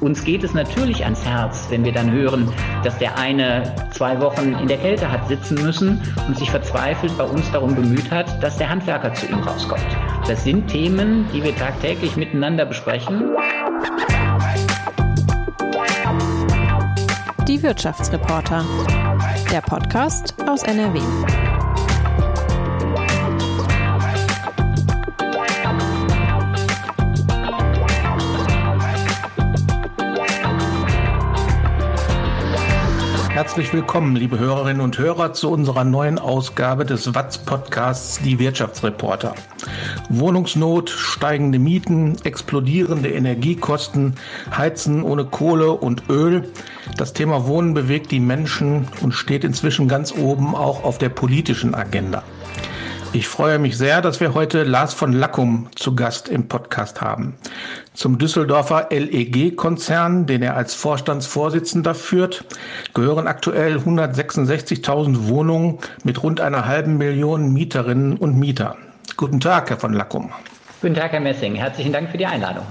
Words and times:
uns 0.00 0.24
geht 0.24 0.44
es 0.44 0.54
natürlich 0.54 1.04
ans 1.04 1.24
Herz, 1.24 1.66
wenn 1.70 1.84
wir 1.84 1.92
dann 1.92 2.10
hören, 2.10 2.52
dass 2.84 2.98
der 2.98 3.18
eine 3.18 3.74
zwei 3.92 4.20
Wochen 4.20 4.54
in 4.54 4.68
der 4.68 4.78
Kälte 4.78 5.10
hat 5.10 5.28
sitzen 5.28 5.54
müssen 5.62 6.00
und 6.26 6.36
sich 6.38 6.50
verzweifelt 6.50 7.16
bei 7.16 7.24
uns 7.24 7.50
darum 7.52 7.74
bemüht 7.74 8.10
hat, 8.10 8.42
dass 8.42 8.56
der 8.58 8.68
Handwerker 8.68 9.14
zu 9.14 9.26
ihm 9.26 9.40
rauskommt. 9.40 9.86
Das 10.26 10.44
sind 10.44 10.68
Themen, 10.68 11.26
die 11.32 11.42
wir 11.42 11.54
tagtäglich 11.56 12.16
miteinander 12.16 12.66
besprechen. 12.66 13.30
Die 17.46 17.62
Wirtschaftsreporter. 17.62 18.64
Der 19.52 19.60
Podcast 19.60 20.34
aus 20.48 20.62
NRW. 20.64 21.00
Herzlich 33.36 33.70
willkommen, 33.74 34.16
liebe 34.16 34.38
Hörerinnen 34.38 34.80
und 34.80 34.96
Hörer, 34.96 35.34
zu 35.34 35.50
unserer 35.50 35.84
neuen 35.84 36.18
Ausgabe 36.18 36.86
des 36.86 37.14
Watz-Podcasts 37.14 38.18
Die 38.22 38.38
Wirtschaftsreporter. 38.38 39.34
Wohnungsnot, 40.08 40.88
steigende 40.88 41.58
Mieten, 41.58 42.16
explodierende 42.24 43.10
Energiekosten, 43.10 44.14
Heizen 44.56 45.02
ohne 45.02 45.26
Kohle 45.26 45.72
und 45.72 46.08
Öl. 46.08 46.50
Das 46.96 47.12
Thema 47.12 47.46
Wohnen 47.46 47.74
bewegt 47.74 48.10
die 48.10 48.20
Menschen 48.20 48.88
und 49.02 49.12
steht 49.12 49.44
inzwischen 49.44 49.86
ganz 49.86 50.14
oben 50.16 50.54
auch 50.54 50.82
auf 50.82 50.96
der 50.96 51.10
politischen 51.10 51.74
Agenda. 51.74 52.22
Ich 53.12 53.28
freue 53.28 53.58
mich 53.58 53.78
sehr, 53.78 54.02
dass 54.02 54.20
wir 54.20 54.34
heute 54.34 54.62
Lars 54.62 54.92
von 54.92 55.12
Lackum 55.12 55.68
zu 55.74 55.94
Gast 55.94 56.28
im 56.28 56.48
Podcast 56.48 57.00
haben. 57.00 57.36
Zum 57.94 58.18
Düsseldorfer 58.18 58.88
LEG-Konzern, 58.90 60.26
den 60.26 60.42
er 60.42 60.56
als 60.56 60.74
Vorstandsvorsitzender 60.74 61.94
führt, 61.94 62.44
gehören 62.92 63.26
aktuell 63.26 63.78
166.000 63.78 65.28
Wohnungen 65.28 65.78
mit 66.04 66.22
rund 66.22 66.40
einer 66.40 66.66
halben 66.66 66.98
Million 66.98 67.52
Mieterinnen 67.52 68.16
und 68.16 68.38
Mieter. 68.38 68.76
Guten 69.16 69.40
Tag, 69.40 69.70
Herr 69.70 69.78
von 69.78 69.94
Lackum. 69.94 70.30
Guten 70.82 70.94
Tag, 70.94 71.12
Herr 71.12 71.20
Messing. 71.20 71.54
Herzlichen 71.54 71.92
Dank 71.92 72.10
für 72.10 72.18
die 72.18 72.26
Einladung. 72.26 72.66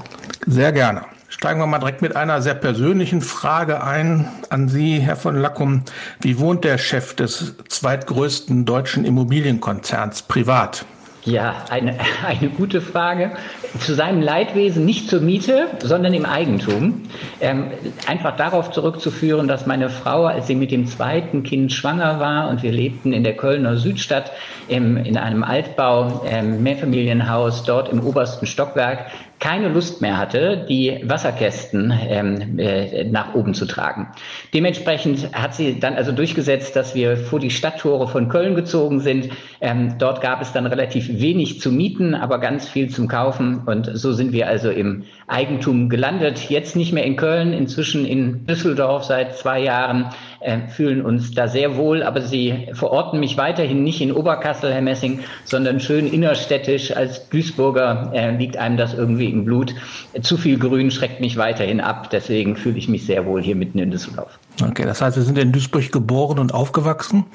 Sehr 0.45 0.71
gerne. 0.71 1.01
Steigen 1.37 1.59
wir 1.59 1.67
mal 1.67 1.79
direkt 1.79 2.01
mit 2.01 2.15
einer 2.15 2.41
sehr 2.41 2.53
persönlichen 2.53 3.19
Frage 3.19 3.83
ein 3.83 4.25
an 4.49 4.69
Sie, 4.69 4.99
Herr 4.99 5.17
von 5.17 5.35
Lackum. 5.35 5.81
Wie 6.21 6.39
wohnt 6.39 6.63
der 6.63 6.77
Chef 6.77 7.13
des 7.13 7.55
zweitgrößten 7.67 8.63
deutschen 8.63 9.03
Immobilienkonzerns 9.03 10.21
privat? 10.21 10.85
Ja, 11.25 11.55
eine, 11.69 11.97
eine 12.25 12.49
gute 12.49 12.79
Frage. 12.79 13.31
Zu 13.79 13.95
seinem 13.95 14.21
Leidwesen 14.21 14.85
nicht 14.85 15.09
zur 15.09 15.19
Miete, 15.19 15.67
sondern 15.83 16.13
im 16.13 16.25
Eigentum. 16.25 17.03
Ähm, 17.41 17.71
einfach 18.07 18.37
darauf 18.37 18.71
zurückzuführen, 18.71 19.49
dass 19.49 19.65
meine 19.65 19.89
Frau, 19.89 20.25
als 20.25 20.47
sie 20.47 20.55
mit 20.55 20.71
dem 20.71 20.87
zweiten 20.87 21.43
Kind 21.43 21.73
schwanger 21.73 22.19
war 22.21 22.47
und 22.47 22.63
wir 22.63 22.71
lebten 22.71 23.11
in 23.11 23.25
der 23.25 23.35
Kölner 23.35 23.75
Südstadt 23.75 24.31
im, 24.69 24.95
in 24.95 25.17
einem 25.17 25.43
Altbau, 25.43 26.23
ähm, 26.25 26.63
Mehrfamilienhaus, 26.63 27.63
dort 27.63 27.89
im 27.89 28.05
obersten 28.05 28.45
Stockwerk, 28.45 29.07
keine 29.39 29.69
Lust 29.69 30.01
mehr 30.01 30.17
hatte, 30.17 30.65
die 30.67 31.01
Wasserkästen 31.03 31.93
ähm, 32.09 32.57
äh, 32.57 33.03
nach 33.03 33.35
oben 33.35 33.53
zu 33.53 33.65
tragen. 33.65 34.07
Dementsprechend 34.53 35.33
hat 35.33 35.53
sie 35.55 35.79
dann 35.79 35.95
also 35.95 36.11
durchgesetzt, 36.11 36.75
dass 36.75 36.95
wir 36.95 37.17
vor 37.17 37.39
die 37.39 37.51
Stadttore 37.51 38.07
von 38.07 38.29
Köln 38.29 38.55
gezogen 38.55 39.01
sind. 39.01 39.29
Ähm, 39.61 39.95
dort 39.99 40.21
gab 40.21 40.41
es 40.41 40.53
dann 40.53 40.65
relativ 40.65 41.07
wenig 41.09 41.59
zu 41.59 41.71
mieten, 41.71 42.15
aber 42.15 42.39
ganz 42.39 42.67
viel 42.67 42.89
zum 42.89 43.07
Kaufen. 43.07 43.63
Und 43.65 43.89
so 43.93 44.13
sind 44.13 44.31
wir 44.31 44.47
also 44.47 44.69
im 44.69 45.03
Eigentum 45.27 45.89
gelandet. 45.89 46.49
Jetzt 46.49 46.75
nicht 46.75 46.93
mehr 46.93 47.03
in 47.03 47.15
Köln, 47.15 47.53
inzwischen 47.53 48.05
in 48.05 48.45
Düsseldorf 48.45 49.03
seit 49.03 49.37
zwei 49.37 49.59
Jahren, 49.59 50.09
äh, 50.45 50.67
fühlen 50.69 51.03
uns 51.03 51.31
da 51.31 51.47
sehr 51.47 51.75
wohl. 51.75 52.03
Aber 52.03 52.21
Sie 52.21 52.67
verorten 52.73 53.19
mich 53.19 53.37
weiterhin 53.37 53.83
nicht 53.83 54.01
in 54.01 54.11
Oberkassel, 54.11 54.73
Herr 54.73 54.81
Messing, 54.81 55.21
sondern 55.43 55.79
schön 55.79 56.07
innerstädtisch. 56.11 56.95
Als 56.95 57.29
Duisburger 57.29 58.11
äh, 58.13 58.35
liegt 58.35 58.57
einem 58.57 58.77
das 58.77 58.93
irgendwie 58.93 59.29
im 59.29 59.45
Blut. 59.45 59.73
Zu 60.21 60.37
viel 60.37 60.57
Grün 60.57 60.91
schreckt 60.91 61.19
mich 61.19 61.37
weiterhin 61.37 61.81
ab. 61.81 62.09
Deswegen 62.11 62.55
fühle 62.55 62.77
ich 62.77 62.87
mich 62.87 63.05
sehr 63.05 63.25
wohl 63.25 63.41
hier 63.41 63.55
mitten 63.55 63.79
in 63.79 63.91
Düsseldorf. 63.91 64.37
Okay, 64.61 64.85
das 64.85 65.01
heißt, 65.01 65.15
Sie 65.15 65.23
sind 65.23 65.37
in 65.37 65.51
Duisburg 65.51 65.91
geboren 65.91 66.39
und 66.39 66.53
aufgewachsen? 66.53 67.25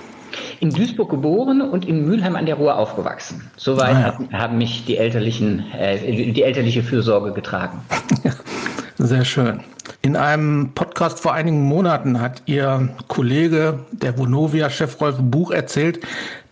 In 0.60 0.70
Duisburg 0.70 1.10
geboren 1.10 1.60
und 1.60 1.86
in 1.86 2.04
Mülheim 2.06 2.36
an 2.36 2.46
der 2.46 2.54
Ruhr 2.54 2.76
aufgewachsen. 2.76 3.50
Soweit 3.56 3.96
ah, 3.96 4.18
ja. 4.30 4.38
haben 4.38 4.58
mich 4.58 4.84
die 4.84 4.96
elterlichen, 4.96 5.64
äh, 5.72 6.30
die 6.32 6.42
elterliche 6.42 6.82
Fürsorge 6.82 7.32
getragen. 7.32 7.80
Sehr 8.98 9.24
schön. 9.24 9.60
In 10.02 10.16
einem 10.16 10.70
Podcast 10.74 11.20
vor 11.20 11.34
einigen 11.34 11.62
Monaten 11.62 12.22
hat 12.22 12.42
Ihr 12.46 12.88
Kollege, 13.08 13.80
der 13.92 14.16
Vonovia-Chef 14.16 14.98
Rolf 14.98 15.16
Buch, 15.20 15.50
erzählt, 15.50 16.00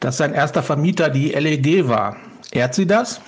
dass 0.01 0.19
sein 0.19 0.35
erster 0.35 0.63
Vermieter 0.63 1.09
die 1.09 1.31
LEG 1.31 1.89
war. 1.89 2.17
Ehrt 2.51 2.75
Sie 2.75 2.87
das? 2.87 3.23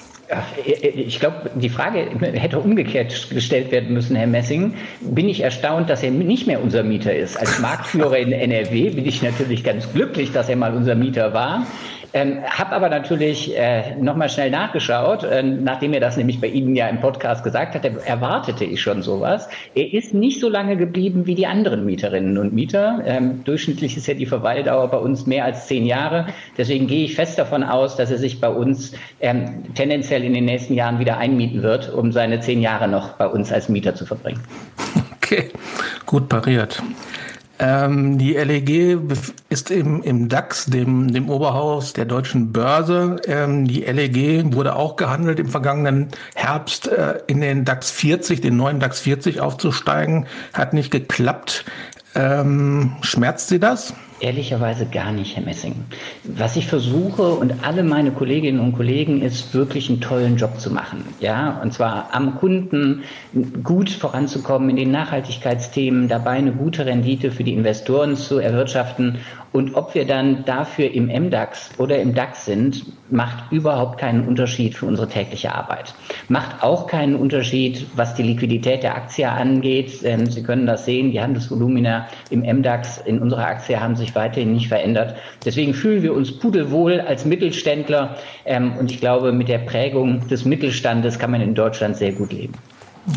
Ich 0.65 1.19
glaube, 1.21 1.51
die 1.55 1.71
Frage 1.71 2.07
hätte 2.21 2.59
umgekehrt 2.59 3.31
gestellt 3.31 3.73
werden 3.73 3.95
müssen, 3.95 4.15
Herr 4.15 4.27
Messing. 4.27 4.75
Bin 5.01 5.27
ich 5.29 5.41
erstaunt, 5.41 5.89
dass 5.89 6.03
er 6.03 6.11
nicht 6.11 6.47
mehr 6.47 6.63
unser 6.63 6.83
Mieter 6.83 7.15
ist. 7.15 7.37
Als 7.39 7.59
Marktführer 7.59 8.19
in 8.19 8.31
NRW 8.31 8.91
bin 8.91 9.07
ich 9.07 9.23
natürlich 9.23 9.65
ganz 9.65 9.91
glücklich, 9.91 10.33
dass 10.33 10.51
er 10.51 10.57
mal 10.57 10.75
unser 10.75 10.95
Mieter 10.95 11.33
war. 11.33 11.67
Ähm, 12.13 12.43
habe 12.45 12.73
aber 12.73 12.89
natürlich 12.89 13.57
äh, 13.57 13.95
nochmal 13.97 14.29
schnell 14.29 14.51
nachgeschaut, 14.51 15.23
äh, 15.23 15.43
nachdem 15.43 15.93
er 15.93 16.01
das 16.01 16.17
nämlich 16.17 16.41
bei 16.41 16.49
Ihnen 16.49 16.75
ja 16.75 16.89
im 16.89 17.01
Podcast 17.01 17.45
gesagt 17.45 17.75
hat, 17.75 17.85
erwartete 17.85 18.65
ich 18.65 18.81
schon 18.81 19.03
sowas. 19.03 19.49
Er 19.75 19.93
ist 19.93 20.13
nicht 20.13 20.41
so 20.41 20.49
lange 20.49 20.77
geblieben 20.77 21.27
wie 21.27 21.35
die 21.35 21.47
anderen 21.47 21.85
Mieterinnen 21.85 22.39
und 22.39 22.53
Mieter. 22.53 23.03
Ähm, 23.05 23.45
durchschnittlich 23.45 23.97
ist 23.97 24.07
ja 24.07 24.15
die 24.15 24.27
Verweildauer 24.27 24.89
bei 24.89 24.99
uns 24.99 25.27
mehr 25.27 25.45
als 25.45 25.67
zehn 25.67 25.87
Jahre. 25.87 26.27
Deswegen 26.59 26.87
gehe 26.87 27.05
ich 27.05 27.15
fest 27.15 27.39
davon 27.39 27.63
aus, 27.63 27.97
dass 27.97 28.11
er 28.11 28.19
sich 28.19 28.41
bei 28.41 28.49
uns 28.49 28.93
ähm, 29.21 29.75
tendenziell 29.75 30.25
in 30.25 30.35
den 30.35 30.47
nächsten 30.47 30.75
Jahren 30.75 30.99
wieder 30.99 31.19
einmieten 31.19 31.63
wird, 31.63 31.93
um 31.93 32.13
seine 32.13 32.41
zehn 32.41 32.61
Jahre 32.61 32.89
noch 32.89 33.11
bei 33.15 33.27
uns 33.27 33.53
als 33.53 33.69
Mieter 33.69 33.95
zu 33.95 34.05
verbringen. 34.05 34.41
Okay, 35.17 35.51
gut 36.07 36.29
pariert. 36.29 36.83
Ähm, 37.63 38.17
die 38.17 38.33
LEG 38.33 38.99
ist 39.51 39.71
im, 39.71 40.03
im 40.03 40.31
DAX, 40.31 40.65
dem, 40.65 41.13
dem 41.13 41.29
Oberhaus 41.29 41.93
der 41.93 42.07
deutschen 42.07 42.53
Börse. 42.53 43.17
Ähm, 43.27 43.69
die 43.69 43.83
LEG 43.83 44.55
wurde 44.55 44.77
auch 44.77 44.97
gehandelt 44.97 45.39
im 45.39 45.49
vergangenen 45.49 46.09
Herbst 46.35 46.89
äh, 46.89 47.19
in 47.27 47.43
den 47.43 47.67
DAX 47.67 47.91
40, 47.91 48.41
den 48.41 48.57
neuen 48.57 48.81
DAX 48.81 49.01
40 49.01 49.43
aufzusteigen. 49.43 50.27
Hat 50.55 50.73
nicht 50.73 50.91
geklappt. 50.91 51.67
Ähm, 52.15 52.97
schmerzt 53.03 53.49
Sie 53.49 53.61
das? 53.61 53.93
Ehrlicherweise 54.21 54.87
gar 54.87 55.13
nicht, 55.13 55.37
Herr 55.37 55.43
Messing. 55.43 55.75
Was 56.25 56.57
ich 56.57 56.67
versuche 56.67 57.31
und 57.31 57.65
alle 57.65 57.83
meine 57.83 58.11
Kolleginnen 58.11 58.61
und 58.61 58.75
Kollegen 58.75 59.23
ist, 59.23 59.55
wirklich 59.55 59.89
einen 59.89 60.03
tollen 60.03 60.37
Job 60.37 60.61
zu 60.61 60.71
machen. 60.71 61.05
Ja, 61.21 61.59
und 61.63 61.73
zwar 61.73 62.11
am 62.13 62.37
Kunden 62.37 63.03
gut 63.65 63.89
voranzukommen 63.89 64.69
in 64.69 64.77
den 64.77 64.91
Nachhaltigkeitsthemen, 64.91 66.09
dabei 66.09 66.33
eine 66.33 66.53
gute 66.53 66.85
Rendite 66.85 67.31
für 67.31 67.45
die 67.45 67.55
Investoren 67.55 68.17
zu 68.17 68.39
erwirtschaften 68.39 69.21
und 69.53 69.75
ob 69.75 69.95
wir 69.95 70.07
dann 70.07 70.45
dafür 70.45 70.93
im 70.93 71.07
MDAX 71.07 71.71
oder 71.79 71.99
im 71.99 72.15
DAX 72.15 72.45
sind, 72.45 72.87
macht 73.11 73.51
überhaupt 73.51 73.99
keinen 73.99 74.29
Unterschied 74.29 74.77
für 74.77 74.87
unsere 74.87 75.09
tägliche 75.09 75.53
Arbeit. 75.53 75.93
Macht 76.29 76.63
auch 76.63 76.87
keinen 76.87 77.17
Unterschied, 77.17 77.87
was 77.97 78.15
die 78.15 78.23
Liquidität 78.23 78.85
der 78.85 78.95
Aktie 78.95 79.29
angeht. 79.29 79.91
Sie 79.91 80.43
können 80.45 80.67
das 80.67 80.85
sehen, 80.85 81.11
die 81.11 81.21
Handelsvolumina 81.21 82.07
im 82.31 82.41
MDAX 82.43 82.99
in 82.99 83.19
unserer 83.19 83.47
Aktie 83.47 83.81
haben 83.81 83.97
sich 83.97 84.10
weiterhin 84.15 84.53
nicht 84.53 84.69
verändert. 84.69 85.17
Deswegen 85.45 85.75
fühlen 85.75 86.03
wir 86.03 86.15
uns 86.15 86.39
pudelwohl 86.39 87.01
als 87.01 87.25
Mittelständler. 87.25 88.17
Ähm, 88.45 88.77
und 88.79 88.91
ich 88.91 89.01
glaube, 89.01 89.33
mit 89.33 89.49
der 89.49 89.59
Prägung 89.59 90.27
des 90.29 90.45
Mittelstandes 90.45 91.19
kann 91.19 91.31
man 91.31 91.41
in 91.41 91.55
Deutschland 91.55 91.97
sehr 91.97 92.13
gut 92.13 92.33
leben. 92.33 92.55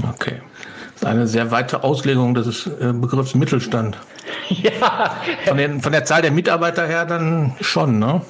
Okay. 0.09 0.35
Das 0.93 1.01
ist 1.01 1.05
eine 1.05 1.27
sehr 1.27 1.51
weite 1.51 1.83
Auslegung 1.83 2.33
des 2.33 2.67
äh, 2.67 2.93
Begriffs 2.93 3.35
Mittelstand. 3.35 3.97
Ja. 4.49 5.16
Von, 5.45 5.57
den, 5.57 5.81
von 5.81 5.91
der 5.91 6.05
Zahl 6.05 6.22
der 6.22 6.31
Mitarbeiter 6.31 6.85
her 6.85 7.05
dann 7.05 7.53
schon, 7.61 7.97
ne? 7.99 8.22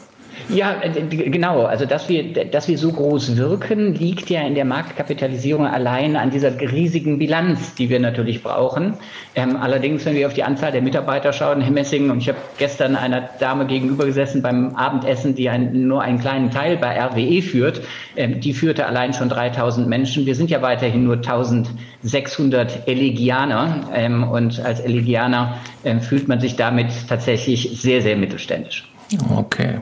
Ja, 0.49 0.75
äh, 0.81 0.91
genau. 1.07 1.63
Also, 1.63 1.85
dass 1.85 2.09
wir, 2.09 2.33
dass 2.33 2.67
wir 2.67 2.77
so 2.77 2.91
groß 2.91 3.37
wirken, 3.37 3.95
liegt 3.95 4.29
ja 4.29 4.41
in 4.41 4.55
der 4.55 4.65
Marktkapitalisierung 4.65 5.65
allein 5.65 6.15
an 6.15 6.31
dieser 6.31 6.59
riesigen 6.59 7.17
Bilanz, 7.17 7.75
die 7.75 7.89
wir 7.89 7.99
natürlich 7.99 8.43
brauchen. 8.43 8.95
Ähm, 9.35 9.55
allerdings, 9.55 10.05
wenn 10.05 10.15
wir 10.15 10.27
auf 10.27 10.33
die 10.33 10.43
Anzahl 10.43 10.71
der 10.71 10.81
Mitarbeiter 10.81 11.33
schauen, 11.33 11.61
Herr 11.61 11.71
Messing, 11.71 12.09
und 12.09 12.19
ich 12.19 12.29
habe 12.29 12.37
gestern 12.57 12.95
einer 12.95 13.29
Dame 13.39 13.65
gegenüber 13.65 14.05
gesessen 14.05 14.41
beim 14.41 14.75
Abendessen, 14.75 15.35
die 15.35 15.49
ein, 15.49 15.87
nur 15.87 16.01
einen 16.01 16.19
kleinen 16.19 16.51
Teil 16.51 16.77
bei 16.77 16.99
RWE 16.99 17.41
führt, 17.41 17.81
ähm, 18.15 18.39
die 18.39 18.53
führte 18.53 18.85
allein 18.85 19.13
schon 19.13 19.29
3000 19.29 19.87
Menschen. 19.87 20.25
Wir 20.25 20.35
sind 20.35 20.49
ja 20.49 20.61
weiterhin 20.61 21.03
nur 21.05 21.15
1600 21.15 22.87
Elegianer 22.87 23.89
ähm, 23.93 24.23
und 24.23 24.59
als 24.59 24.81
Elegianer 24.81 25.57
ähm, 25.83 26.01
fühlt 26.01 26.27
man 26.27 26.39
sich 26.39 26.55
damit 26.55 26.87
tatsächlich 27.07 27.81
sehr, 27.81 28.01
sehr 28.01 28.17
mittelständisch. 28.17 28.92
Okay. 29.21 29.81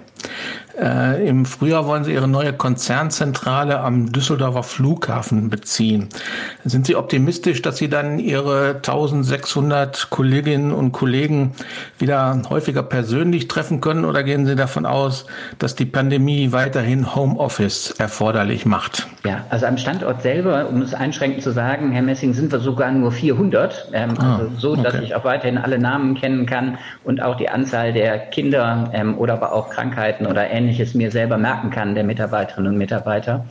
Äh, 0.80 1.28
Im 1.28 1.46
Frühjahr 1.46 1.86
wollen 1.86 2.04
Sie 2.04 2.14
Ihre 2.14 2.28
neue 2.28 2.54
Konzernzentrale 2.54 3.80
am 3.80 4.12
Düsseldorfer 4.12 4.64
Flughafen 4.64 5.50
beziehen. 5.50 6.10
Sind 6.64 6.86
Sie 6.86 6.96
optimistisch, 6.96 7.62
dass 7.62 7.78
Sie 7.78 7.90
dann 7.90 8.20
Ihre 8.20 8.76
1600 8.76 10.10
Kolleginnen 10.10 10.72
und 10.72 10.92
Kollegen 10.92 11.54
wieder 12.00 12.42
häufiger 12.50 12.84
persönlich 12.84 13.48
treffen 13.48 13.82
können 13.82 14.06
oder 14.06 14.24
gehen 14.24 14.46
Sie 14.46 14.56
davon 14.56 14.86
aus, 14.86 15.26
dass 15.60 15.76
die 15.76 15.86
Pandemie 15.86 16.52
weiterhin 16.52 17.16
Homeoffice 17.16 17.92
erforderlich 17.98 18.66
macht? 18.66 19.08
Ja, 19.26 19.46
also 19.50 19.66
am 19.66 19.78
Standort 19.78 20.22
selber, 20.22 20.70
um 20.70 20.82
es 20.82 20.94
einschränkend 20.94 21.44
zu 21.44 21.52
sagen, 21.52 21.92
Herr 21.92 22.02
Messing, 22.02 22.34
sind 22.34 22.52
wir 22.52 22.60
sogar 22.60 22.92
nur 22.92 23.12
400. 23.12 23.90
Ähm, 23.94 24.14
ah, 24.18 24.38
also 24.38 24.52
so, 24.58 24.76
dass 24.76 24.96
okay. 24.96 25.04
ich 25.04 25.16
auch 25.16 25.24
weiterhin 25.24 25.58
alle 25.58 25.78
Namen 25.78 26.16
kennen 26.16 26.46
kann 26.46 26.78
und 27.04 27.22
auch 27.22 27.38
die 27.38 27.50
Anzahl 27.50 27.94
der 27.94 28.18
Kinder 28.18 28.90
ähm, 28.94 29.18
oder 29.18 29.34
aber 29.34 29.54
auch 29.54 29.70
Krankheiten 29.70 30.26
oder 30.26 30.50
Ähnliches 30.50 30.61
mir 30.94 31.12
selber 31.12 31.38
merken 31.38 31.70
kann, 31.70 31.96
der 31.96 32.04
Mitarbeiterinnen 32.04 32.74
und 32.74 32.78
Mitarbeiter. 32.78 33.46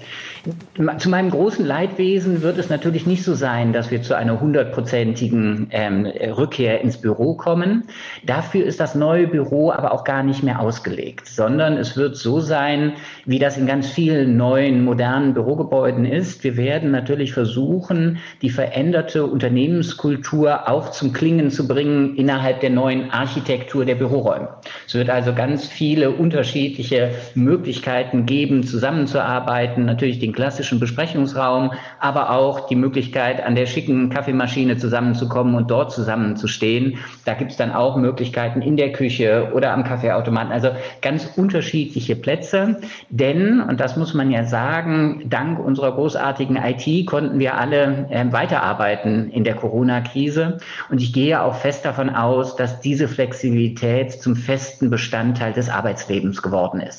Zu 0.99 1.11
meinem 1.11 1.31
großen 1.31 1.65
Leidwesen 1.65 2.43
wird 2.43 2.59
es 2.59 2.71
natürlich 2.71 3.07
nicht 3.07 3.23
so 3.23 3.35
sein, 3.35 3.73
dass 3.73 3.91
wir 3.91 4.03
zu 4.03 4.15
einer 4.15 4.41
hundertprozentigen 4.41 5.69
ähm, 5.71 6.07
Rückkehr 6.07 6.81
ins 6.81 6.97
Büro 6.97 7.35
kommen. 7.35 7.85
Dafür 8.25 8.65
ist 8.65 8.81
das 8.81 8.95
neue 8.95 9.27
Büro 9.27 9.71
aber 9.71 9.93
auch 9.93 10.05
gar 10.05 10.23
nicht 10.23 10.43
mehr 10.43 10.61
ausgelegt, 10.61 11.27
sondern 11.27 11.77
es 11.77 11.97
wird 11.97 12.17
so 12.17 12.41
sein, 12.41 12.95
wie 13.27 13.39
das 13.39 13.57
in 13.57 13.67
ganz 13.67 13.89
vielen 13.89 14.37
neuen, 14.37 14.85
modernen 14.85 15.35
Bürogebäuden 15.35 16.05
ist. 16.05 16.45
Wir 16.45 16.57
werden 16.57 16.91
natürlich 16.91 17.33
versuchen, 17.33 18.19
die 18.43 18.51
veränderte 18.51 19.27
Unternehmenskultur 19.27 20.69
auch 20.69 20.91
zum 20.91 21.13
Klingen 21.13 21.51
zu 21.51 21.69
bringen 21.69 22.17
innerhalb 22.17 22.61
der 22.61 22.71
neuen 22.71 23.11
Architektur 23.11 23.85
der 23.85 23.95
Büroräume. 23.97 24.49
Es 24.87 24.95
wird 24.95 25.11
also 25.11 25.35
ganz 25.35 25.67
viele 25.67 26.11
unterschiedliche 26.11 27.00
Möglichkeiten 27.35 28.27
geben, 28.27 28.63
zusammenzuarbeiten, 28.63 29.85
natürlich 29.85 30.19
den 30.19 30.33
klassischen 30.33 30.81
Besprechungsraum, 30.81 31.73
aber 31.99 32.31
auch 32.31 32.67
die 32.69 32.77
Möglichkeit, 32.77 33.45
an 33.45 33.55
der 33.55 33.67
schicken 33.67 34.11
Kaffeemaschine 34.11 34.77
zusammenzukommen 34.77 35.55
und 35.55 35.71
dort 35.71 35.93
zusammenzustehen. 35.93 36.99
Da 37.25 37.35
gibt 37.35 37.53
es 37.53 37.57
dann 37.57 37.73
auch 37.73 37.97
Möglichkeiten 37.97 38.63
in 38.63 38.77
der 38.77 38.93
Küche 38.93 39.51
oder 39.55 39.73
am 39.73 39.85
Kaffeeautomaten. 39.85 40.53
Also 40.53 40.71
ganz 41.03 41.29
unterschiedliche 41.37 42.17
Plätze. 42.17 42.81
Denn, 43.09 43.61
und 43.61 43.81
das 43.81 43.97
muss 43.97 44.15
man 44.15 44.31
ja 44.31 44.45
sagen, 44.45 45.23
dank 45.29 45.59
unserer 45.59 45.93
großartigen 45.93 46.57
IT 46.57 47.07
konnten 47.07 47.39
wir 47.39 47.57
alle 47.57 48.07
äh, 48.11 48.25
weiterarbeiten 48.31 49.31
in 49.31 49.45
der 49.45 49.55
Corona-Krise. 49.55 50.59
Und 50.91 51.01
ich 51.01 51.13
gehe 51.13 51.43
auch 51.43 51.55
fest 51.55 51.85
davon 51.85 52.11
aus, 52.11 52.57
dass 52.57 52.81
diese 52.81 53.09
Flexibilität 53.09 54.13
zum 54.13 54.37
festen 54.37 54.91
Bestandteil 54.91 55.53
des 55.53 55.69
Arbeitslebens 55.69 56.43
geworden 56.43 56.81
ist. 56.81 56.90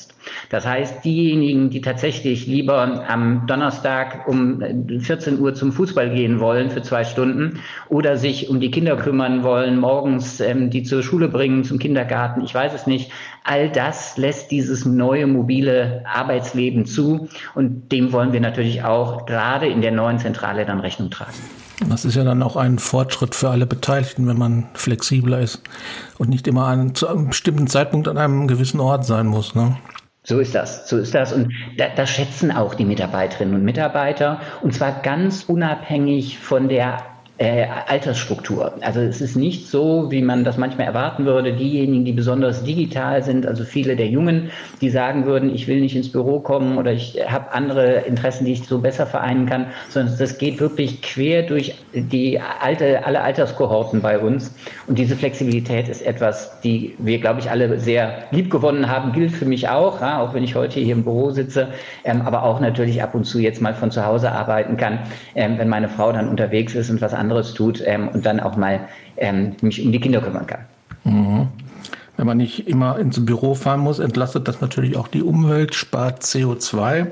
Das 0.50 0.66
heißt, 0.66 1.04
diejenigen, 1.04 1.70
die 1.70 1.80
tatsächlich 1.80 2.46
lieber 2.46 3.08
am 3.08 3.46
Donnerstag 3.46 4.28
um 4.28 4.62
14 5.00 5.38
Uhr 5.40 5.54
zum 5.54 5.72
Fußball 5.72 6.10
gehen 6.10 6.40
wollen 6.40 6.70
für 6.70 6.82
zwei 6.82 7.04
Stunden 7.04 7.60
oder 7.88 8.16
sich 8.16 8.48
um 8.48 8.60
die 8.60 8.70
Kinder 8.70 8.96
kümmern 8.96 9.42
wollen, 9.42 9.78
morgens 9.78 10.40
ähm, 10.40 10.70
die 10.70 10.82
zur 10.82 11.02
Schule 11.02 11.28
bringen, 11.28 11.64
zum 11.64 11.78
Kindergarten, 11.78 12.42
ich 12.42 12.54
weiß 12.54 12.74
es 12.74 12.86
nicht, 12.86 13.10
all 13.44 13.70
das 13.70 14.16
lässt 14.16 14.50
dieses 14.50 14.84
neue 14.84 15.26
mobile 15.26 16.04
Arbeitsleben 16.06 16.86
zu 16.86 17.28
und 17.54 17.90
dem 17.92 18.12
wollen 18.12 18.32
wir 18.32 18.40
natürlich 18.40 18.84
auch 18.84 19.26
gerade 19.26 19.66
in 19.66 19.82
der 19.82 19.92
neuen 19.92 20.18
Zentrale 20.18 20.64
dann 20.64 20.80
Rechnung 20.80 21.10
tragen. 21.10 21.32
Das 21.88 22.04
ist 22.04 22.14
ja 22.14 22.24
dann 22.24 22.42
auch 22.42 22.56
ein 22.56 22.78
Fortschritt 22.78 23.34
für 23.34 23.50
alle 23.50 23.66
Beteiligten, 23.66 24.26
wenn 24.28 24.38
man 24.38 24.68
flexibler 24.74 25.40
ist 25.40 25.62
und 26.18 26.28
nicht 26.28 26.46
immer 26.46 26.66
an, 26.66 26.94
zu 26.94 27.08
einem 27.08 27.28
bestimmten 27.28 27.66
Zeitpunkt 27.66 28.08
an 28.08 28.18
einem 28.18 28.46
gewissen 28.46 28.80
Ort 28.80 29.04
sein 29.04 29.26
muss. 29.26 29.54
Ne? 29.54 29.76
So 30.24 30.38
ist 30.38 30.54
das, 30.54 30.88
so 30.88 30.98
ist 30.98 31.14
das. 31.14 31.32
Und 31.32 31.52
da, 31.78 31.86
das 31.96 32.10
schätzen 32.10 32.52
auch 32.52 32.74
die 32.74 32.84
Mitarbeiterinnen 32.84 33.54
und 33.54 33.64
Mitarbeiter. 33.64 34.40
Und 34.62 34.72
zwar 34.74 35.02
ganz 35.02 35.44
unabhängig 35.44 36.38
von 36.38 36.68
der 36.68 36.98
äh, 37.42 37.66
Altersstruktur. 37.88 38.72
Also 38.82 39.00
es 39.00 39.20
ist 39.20 39.34
nicht 39.34 39.66
so, 39.66 40.12
wie 40.12 40.22
man 40.22 40.44
das 40.44 40.58
manchmal 40.58 40.86
erwarten 40.86 41.24
würde, 41.24 41.52
diejenigen, 41.52 42.04
die 42.04 42.12
besonders 42.12 42.62
digital 42.62 43.20
sind, 43.24 43.48
also 43.48 43.64
viele 43.64 43.96
der 43.96 44.06
Jungen, 44.06 44.52
die 44.80 44.90
sagen 44.90 45.26
würden, 45.26 45.52
ich 45.52 45.66
will 45.66 45.80
nicht 45.80 45.96
ins 45.96 46.12
Büro 46.12 46.38
kommen 46.38 46.78
oder 46.78 46.92
ich 46.92 47.18
habe 47.26 47.52
andere 47.52 48.02
Interessen, 48.02 48.44
die 48.44 48.52
ich 48.52 48.64
so 48.64 48.78
besser 48.78 49.06
vereinen 49.06 49.46
kann, 49.46 49.66
sondern 49.88 50.16
das 50.16 50.38
geht 50.38 50.60
wirklich 50.60 51.02
quer 51.02 51.42
durch 51.42 51.74
die 51.92 52.38
alte, 52.60 53.04
alle 53.04 53.22
Alterskohorten 53.22 54.02
bei 54.02 54.20
uns. 54.20 54.54
Und 54.86 55.00
diese 55.00 55.16
Flexibilität 55.16 55.88
ist 55.88 56.06
etwas, 56.06 56.60
die 56.60 56.94
wir, 56.98 57.18
glaube 57.18 57.40
ich, 57.40 57.50
alle 57.50 57.80
sehr 57.80 58.18
lieb 58.30 58.52
gewonnen 58.52 58.88
haben, 58.88 59.10
gilt 59.10 59.32
für 59.32 59.46
mich 59.46 59.68
auch, 59.68 60.00
ja, 60.00 60.20
auch 60.20 60.32
wenn 60.32 60.44
ich 60.44 60.54
heute 60.54 60.78
hier 60.78 60.94
im 60.94 61.02
Büro 61.02 61.32
sitze, 61.32 61.70
ähm, 62.04 62.22
aber 62.22 62.44
auch 62.44 62.60
natürlich 62.60 63.02
ab 63.02 63.16
und 63.16 63.24
zu 63.24 63.40
jetzt 63.40 63.60
mal 63.60 63.74
von 63.74 63.90
zu 63.90 64.06
Hause 64.06 64.30
arbeiten 64.30 64.76
kann, 64.76 65.00
ähm, 65.34 65.58
wenn 65.58 65.68
meine 65.68 65.88
Frau 65.88 66.12
dann 66.12 66.28
unterwegs 66.28 66.76
ist 66.76 66.88
und 66.88 67.00
was 67.00 67.12
anderes 67.12 67.31
anderes 67.32 67.54
tut 67.54 67.82
ähm, 67.84 68.08
und 68.08 68.26
dann 68.26 68.40
auch 68.40 68.56
mal 68.56 68.80
ähm, 69.16 69.56
mich 69.62 69.84
um 69.84 69.92
die 69.92 70.00
Kinder 70.00 70.20
kümmern 70.20 70.46
kann. 70.46 70.60
Mhm. 71.04 71.48
Wenn 72.18 72.26
man 72.26 72.36
nicht 72.36 72.68
immer 72.68 72.98
ins 72.98 73.24
Büro 73.24 73.54
fahren 73.54 73.80
muss, 73.80 73.98
entlastet 73.98 74.46
das 74.46 74.60
natürlich 74.60 74.98
auch 74.98 75.08
die 75.08 75.22
Umwelt, 75.22 75.74
spart 75.74 76.22
CO2. 76.22 77.06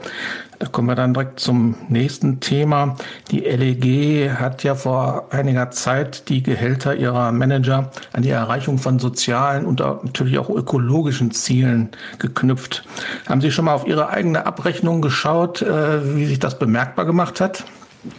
Da 0.58 0.66
kommen 0.66 0.88
wir 0.88 0.94
dann 0.94 1.14
direkt 1.14 1.40
zum 1.40 1.74
nächsten 1.88 2.40
Thema. 2.40 2.96
Die 3.30 3.40
LEG 3.40 4.30
hat 4.34 4.62
ja 4.62 4.74
vor 4.74 5.28
einiger 5.30 5.70
Zeit 5.70 6.28
die 6.28 6.42
Gehälter 6.42 6.94
ihrer 6.94 7.32
Manager 7.32 7.90
an 8.12 8.22
die 8.22 8.28
Erreichung 8.28 8.76
von 8.76 8.98
sozialen 8.98 9.64
und 9.64 9.80
natürlich 9.80 10.38
auch 10.38 10.50
ökologischen 10.50 11.30
Zielen 11.30 11.88
geknüpft. 12.18 12.84
Haben 13.26 13.40
Sie 13.40 13.50
schon 13.50 13.64
mal 13.64 13.74
auf 13.74 13.86
Ihre 13.86 14.10
eigene 14.10 14.44
Abrechnung 14.44 15.00
geschaut, 15.00 15.62
äh, 15.62 16.14
wie 16.14 16.26
sich 16.26 16.38
das 16.38 16.58
bemerkbar 16.58 17.06
gemacht 17.06 17.40
hat? 17.40 17.64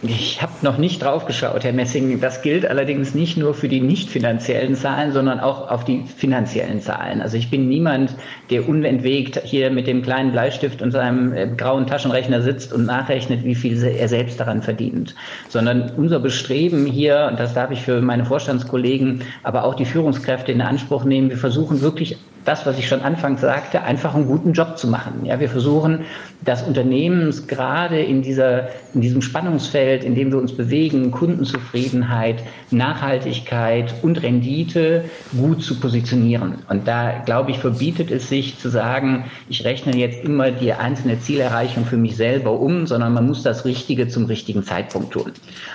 Ich 0.02 0.40
habe 0.40 0.52
noch 0.62 0.78
nicht 0.78 1.02
drauf 1.02 1.26
geschaut, 1.26 1.64
Herr 1.64 1.72
Messing. 1.72 2.20
Das 2.20 2.42
gilt 2.42 2.64
allerdings 2.64 3.16
nicht 3.16 3.36
nur 3.36 3.52
für 3.52 3.68
die 3.68 3.80
nicht 3.80 4.10
finanziellen 4.10 4.76
Zahlen, 4.76 5.10
sondern 5.10 5.40
auch 5.40 5.68
auf 5.68 5.84
die 5.84 6.04
finanziellen 6.04 6.80
Zahlen. 6.80 7.20
Also 7.20 7.36
ich 7.36 7.50
bin 7.50 7.68
niemand, 7.68 8.14
der 8.50 8.68
unentwegt 8.68 9.40
hier 9.42 9.72
mit 9.72 9.88
dem 9.88 10.02
kleinen 10.02 10.30
Bleistift 10.30 10.82
und 10.82 10.92
seinem 10.92 11.32
äh, 11.32 11.48
grauen 11.48 11.88
Taschenrechner 11.88 12.42
sitzt 12.42 12.72
und 12.72 12.86
nachrechnet, 12.86 13.42
wie 13.42 13.56
viel 13.56 13.82
er 13.82 14.06
selbst 14.06 14.38
daran 14.38 14.62
verdient. 14.62 15.16
Sondern 15.48 15.90
unser 15.96 16.20
Bestreben 16.20 16.86
hier, 16.86 17.26
und 17.28 17.40
das 17.40 17.52
darf 17.52 17.72
ich 17.72 17.82
für 17.82 18.00
meine 18.00 18.24
Vorstandskollegen, 18.24 19.22
aber 19.42 19.64
auch 19.64 19.74
die 19.74 19.84
Führungskräfte 19.84 20.52
in 20.52 20.60
Anspruch 20.60 21.02
nehmen, 21.02 21.28
wir 21.28 21.38
versuchen 21.38 21.80
wirklich 21.80 22.18
das, 22.44 22.66
was 22.66 22.78
ich 22.78 22.88
schon 22.88 23.00
anfangs 23.02 23.40
sagte, 23.40 23.82
einfach 23.82 24.14
einen 24.14 24.26
guten 24.26 24.52
Job 24.52 24.76
zu 24.78 24.88
machen. 24.88 25.24
Ja, 25.24 25.38
wir 25.38 25.48
versuchen, 25.48 26.00
das 26.44 26.62
Unternehmen 26.62 27.32
gerade 27.46 28.00
in 28.00 28.22
dieser, 28.22 28.68
in 28.94 29.00
diesem 29.00 29.22
Spannungsfeld, 29.22 30.02
in 30.02 30.14
dem 30.14 30.32
wir 30.32 30.38
uns 30.38 30.52
bewegen, 30.56 31.10
Kundenzufriedenheit, 31.10 32.42
Nachhaltigkeit 32.70 33.94
und 34.02 34.22
Rendite 34.22 35.04
gut 35.36 35.62
zu 35.62 35.78
positionieren. 35.78 36.56
Und 36.68 36.88
da, 36.88 37.22
glaube 37.24 37.52
ich, 37.52 37.58
verbietet 37.58 38.10
es 38.10 38.28
sich 38.28 38.58
zu 38.58 38.70
sagen, 38.70 39.30
ich 39.48 39.64
rechne 39.64 39.96
jetzt 39.96 40.24
immer 40.24 40.50
die 40.50 40.72
einzelne 40.72 41.20
Zielerreichung 41.20 41.84
für 41.84 41.96
mich 41.96 42.16
selber 42.16 42.58
um, 42.58 42.86
sondern 42.86 43.12
man 43.12 43.26
muss 43.26 43.42
das 43.42 43.64
Richtige 43.64 44.08
zum 44.08 44.24
richtigen 44.24 44.64
Zeitpunkt 44.64 45.12
tun. 45.12 45.32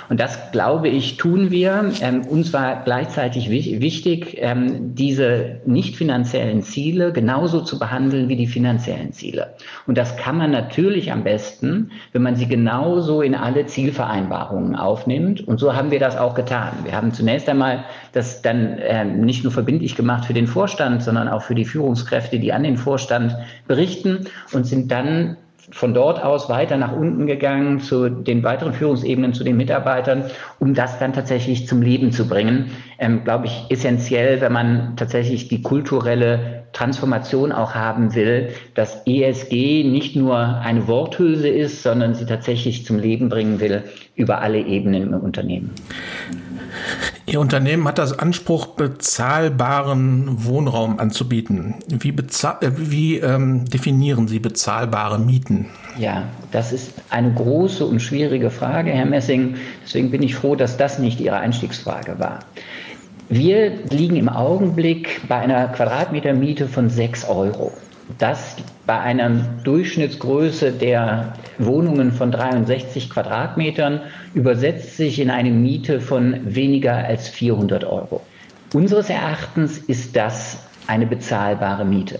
Und 0.10 0.20
das, 0.20 0.52
glaube 0.52 0.90
ich, 0.90 1.18
tun 1.18 1.50
wir. 1.50 1.92
Ähm, 2.02 2.26
uns 2.26 2.52
war 2.52 2.84
gleichzeitig 2.84 3.50
wichtig, 3.50 4.38
ähm, 4.40 4.96
diese 4.96 5.62
nicht 5.66 5.96
finanziellen 5.96 6.57
finanziellen 6.58 6.64
Ziele 6.64 7.12
genauso 7.12 7.62
zu 7.62 7.80
behandeln 7.80 8.30
wie 8.30 8.36
die 8.36 8.48
finanziellen 8.48 9.12
Ziele. 9.12 9.56
Und 9.86 9.98
das 9.98 10.16
kann 10.18 10.38
man 10.38 10.52
natürlich 10.52 11.12
am 11.12 11.24
besten, 11.24 11.92
wenn 12.14 12.22
man 12.22 12.36
sie 12.36 12.48
genauso 12.48 13.22
in 13.22 13.36
alle 13.36 13.66
Zielvereinbarungen 13.66 14.76
aufnimmt. 14.76 15.48
Und 15.48 15.60
so 15.60 15.76
haben 15.76 15.92
wir 15.92 16.00
das 16.00 16.18
auch 16.18 16.36
getan. 16.36 16.72
Wir 16.84 16.94
haben 16.94 17.14
zunächst 17.14 17.50
einmal 17.50 17.84
das 18.14 18.42
dann 18.42 18.78
äh, 18.80 19.06
nicht 19.06 19.44
nur 19.44 19.52
verbindlich 19.52 19.96
gemacht 19.96 20.26
für 20.26 20.34
den 20.34 20.48
Vorstand, 20.48 21.04
sondern 21.04 21.28
auch 21.28 21.42
für 21.42 21.56
die 21.56 21.66
Führungskräfte, 21.66 22.40
die 22.40 22.54
an 22.54 22.64
den 22.64 22.78
Vorstand 22.78 23.36
berichten 23.68 24.26
und 24.54 24.66
sind 24.66 24.92
dann 24.92 25.38
von 25.70 25.94
dort 25.94 26.24
aus 26.24 26.50
weiter 26.50 26.78
nach 26.78 26.94
unten 26.94 27.28
gegangen 27.28 27.80
zu 27.80 28.10
den 28.10 28.44
weiteren 28.44 28.74
Führungsebenen, 28.74 29.34
zu 29.34 29.44
den 29.44 29.58
Mitarbeitern, 29.58 30.26
um 30.60 30.74
das 30.74 30.98
dann 31.00 31.14
tatsächlich 31.14 31.68
zum 31.68 31.82
Leben 31.82 32.12
zu 32.12 32.28
bringen. 32.28 32.72
Ähm, 33.00 33.24
Glaube 33.24 33.48
ich, 33.48 33.66
essentiell, 33.70 34.40
wenn 34.40 34.54
man 34.54 34.96
tatsächlich 34.96 35.50
die 35.50 35.62
kulturelle 35.62 36.57
Transformation 36.74 37.52
auch 37.52 37.74
haben 37.74 38.14
will, 38.14 38.50
dass 38.76 39.02
ESG 39.06 39.84
nicht 39.84 40.16
nur 40.16 40.38
eine 40.38 40.88
Worthülse 40.88 41.48
ist, 41.48 41.84
sondern 41.84 42.14
sie 42.14 42.26
tatsächlich 42.26 42.86
zum 42.86 43.00
Leben 43.00 43.30
bringen 43.30 43.60
will 43.60 43.84
über 44.16 44.42
alle 44.42 44.60
Ebenen 44.60 45.14
im 45.14 45.20
Unternehmen. 45.20 45.72
Ihr 47.26 47.42
Unternehmen 47.42 47.86
hat 47.88 47.98
das 47.98 48.18
Anspruch, 48.18 48.68
bezahlbaren 48.68 50.46
Wohnraum 50.46 50.98
anzubieten. 50.98 51.76
Wie, 51.90 52.10
äh, 52.10 52.72
wie 52.78 53.18
ähm, 53.18 53.66
definieren 53.66 54.30
Sie 54.30 54.40
bezahlbare 54.40 55.20
Mieten? 55.20 55.66
Ja, 55.98 56.24
das 56.52 56.72
ist 56.72 56.94
eine 57.10 57.34
große 57.34 57.86
und 57.86 58.02
schwierige 58.02 58.50
Frage, 58.50 58.92
Herr 58.92 59.06
Messing. 59.06 59.56
Deswegen 59.84 60.10
bin 60.10 60.24
ich 60.24 60.36
froh, 60.36 60.56
dass 60.56 60.78
das 60.78 61.00
nicht 61.00 61.20
Ihre 61.20 61.38
Einstiegsfrage 61.38 62.18
war. 62.18 62.40
Wir 63.30 63.72
liegen 63.90 64.16
im 64.16 64.30
Augenblick 64.30 65.22
bei 65.28 65.36
einer 65.36 65.68
Quadratmetermiete 65.68 66.70
von 66.70 66.90
6 66.90 67.28
Euro. 67.28 67.74
das 68.20 68.56
bei 68.86 68.98
einer 69.00 69.30
Durchschnittsgröße 69.66 70.72
der 70.72 71.34
Wohnungen 71.60 72.14
von 72.14 72.32
63 72.32 73.10
Quadratmetern 73.10 74.00
übersetzt 74.34 74.96
sich 74.96 75.20
in 75.20 75.30
eine 75.30 75.52
Miete 75.52 76.00
von 76.00 76.40
weniger 76.56 76.96
als 76.96 77.28
400 77.28 77.84
Euro. 77.84 78.22
Unseres 78.74 79.10
Erachtens 79.10 79.78
ist 79.78 80.16
das 80.16 80.60
eine 80.88 81.06
bezahlbare 81.06 81.84
Miete. 81.84 82.20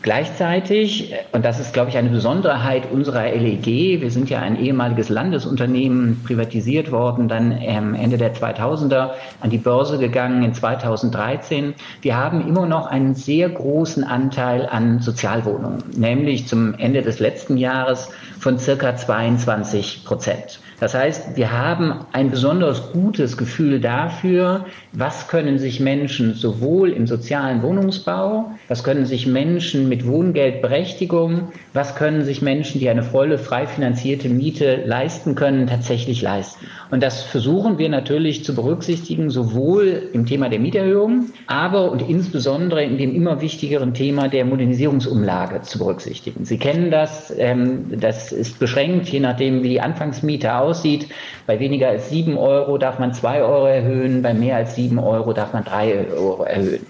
Gleichzeitig, 0.00 1.12
und 1.32 1.44
das 1.44 1.58
ist, 1.58 1.72
glaube 1.72 1.90
ich, 1.90 1.96
eine 1.96 2.10
Besonderheit 2.10 2.90
unserer 2.92 3.24
LEG, 3.32 4.00
wir 4.00 4.10
sind 4.12 4.30
ja 4.30 4.38
ein 4.38 4.56
ehemaliges 4.56 5.08
Landesunternehmen, 5.08 6.22
privatisiert 6.24 6.92
worden, 6.92 7.26
dann 7.26 7.58
ähm, 7.60 7.94
Ende 7.94 8.16
der 8.16 8.32
2000er 8.32 9.10
an 9.40 9.50
die 9.50 9.58
Börse 9.58 9.98
gegangen 9.98 10.44
in 10.44 10.54
2013. 10.54 11.74
Wir 12.00 12.16
haben 12.16 12.46
immer 12.46 12.66
noch 12.66 12.86
einen 12.86 13.16
sehr 13.16 13.48
großen 13.48 14.04
Anteil 14.04 14.68
an 14.70 15.00
Sozialwohnungen, 15.00 15.82
nämlich 15.96 16.46
zum 16.46 16.74
Ende 16.74 17.02
des 17.02 17.18
letzten 17.18 17.56
Jahres 17.56 18.08
von 18.38 18.58
circa 18.58 18.96
22 18.96 20.04
Prozent. 20.04 20.60
Das 20.80 20.94
heißt, 20.94 21.36
wir 21.36 21.50
haben 21.50 22.06
ein 22.12 22.30
besonders 22.30 22.92
gutes 22.92 23.36
Gefühl 23.36 23.80
dafür, 23.80 24.64
was 24.92 25.26
können 25.26 25.58
sich 25.58 25.80
Menschen 25.80 26.34
sowohl 26.34 26.90
im 26.90 27.08
sozialen 27.08 27.62
Wohnungsbau, 27.62 28.52
was 28.68 28.84
können 28.84 29.04
sich 29.04 29.26
Menschen 29.26 29.88
mit 29.88 30.06
Wohngeldberechtigung, 30.06 31.48
was 31.72 31.96
können 31.96 32.24
sich 32.24 32.42
Menschen, 32.42 32.78
die 32.78 32.88
eine 32.88 33.02
volle, 33.02 33.38
frei 33.38 33.66
finanzierte 33.66 34.28
Miete 34.28 34.82
leisten 34.84 35.34
können, 35.34 35.66
tatsächlich 35.66 36.22
leisten. 36.22 36.66
Und 36.92 37.02
das 37.02 37.22
versuchen 37.22 37.78
wir 37.78 37.88
natürlich 37.88 38.44
zu 38.44 38.54
berücksichtigen, 38.54 39.30
sowohl 39.30 40.10
im 40.12 40.26
Thema 40.26 40.48
der 40.48 40.60
Mieterhöhung, 40.60 41.30
aber 41.48 41.90
und 41.90 42.08
insbesondere 42.08 42.84
in 42.84 42.98
dem 42.98 43.14
immer 43.16 43.40
wichtigeren 43.40 43.94
Thema 43.94 44.28
der 44.28 44.44
Modernisierungsumlage 44.44 45.62
zu 45.62 45.78
berücksichtigen. 45.78 46.44
Sie 46.44 46.58
kennen 46.58 46.92
das, 46.92 47.34
ähm, 47.36 47.86
das 48.30 48.38
ist 48.38 48.58
beschränkt, 48.58 49.08
je 49.08 49.20
nachdem, 49.20 49.62
wie 49.62 49.70
die 49.70 49.80
Anfangsmiete 49.80 50.54
aussieht. 50.54 51.08
Bei 51.46 51.58
weniger 51.60 51.88
als 51.88 52.10
sieben 52.10 52.36
Euro 52.36 52.78
darf 52.78 52.98
man 52.98 53.14
zwei 53.14 53.42
Euro 53.42 53.66
erhöhen, 53.66 54.22
bei 54.22 54.34
mehr 54.34 54.56
als 54.56 54.74
sieben 54.74 54.98
Euro 54.98 55.32
darf 55.32 55.52
man 55.52 55.64
drei 55.64 56.06
Euro 56.10 56.44
erhöhen. 56.44 56.86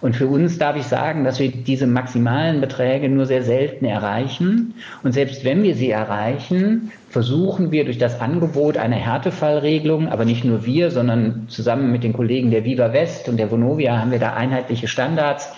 Und 0.00 0.14
für 0.14 0.26
uns 0.26 0.58
darf 0.58 0.76
ich 0.76 0.84
sagen, 0.84 1.24
dass 1.24 1.38
wir 1.40 1.50
diese 1.50 1.86
maximalen 1.86 2.60
Beträge 2.60 3.08
nur 3.08 3.26
sehr 3.26 3.42
selten 3.42 3.86
erreichen. 3.86 4.74
Und 5.02 5.12
selbst 5.12 5.44
wenn 5.44 5.62
wir 5.62 5.74
sie 5.74 5.90
erreichen, 5.90 6.92
versuchen 7.08 7.72
wir 7.72 7.84
durch 7.84 7.96
das 7.96 8.20
Angebot 8.20 8.76
einer 8.76 8.96
Härtefallregelung, 8.96 10.08
aber 10.08 10.26
nicht 10.26 10.44
nur 10.44 10.66
wir, 10.66 10.90
sondern 10.90 11.46
zusammen 11.48 11.90
mit 11.92 12.04
den 12.04 12.12
Kollegen 12.12 12.50
der 12.50 12.64
Viva 12.64 12.92
West 12.92 13.28
und 13.28 13.38
der 13.38 13.50
Vonovia 13.50 13.98
haben 13.98 14.10
wir 14.10 14.18
da 14.18 14.34
einheitliche 14.34 14.86
Standards, 14.86 15.50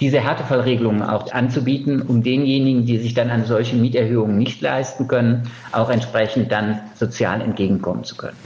diese 0.00 0.20
Härtefallregelungen 0.20 1.02
auch 1.02 1.32
anzubieten, 1.32 2.02
um 2.02 2.22
denjenigen, 2.22 2.84
die 2.84 2.98
sich 2.98 3.14
dann 3.14 3.30
an 3.30 3.44
solche 3.44 3.76
Mieterhöhungen 3.76 4.36
nicht 4.38 4.60
leisten 4.60 5.08
können, 5.08 5.50
auch 5.72 5.90
entsprechend 5.90 6.50
dann 6.50 6.80
sozial 6.94 7.40
entgegenkommen 7.40 8.04
zu 8.04 8.16
können. 8.16 8.36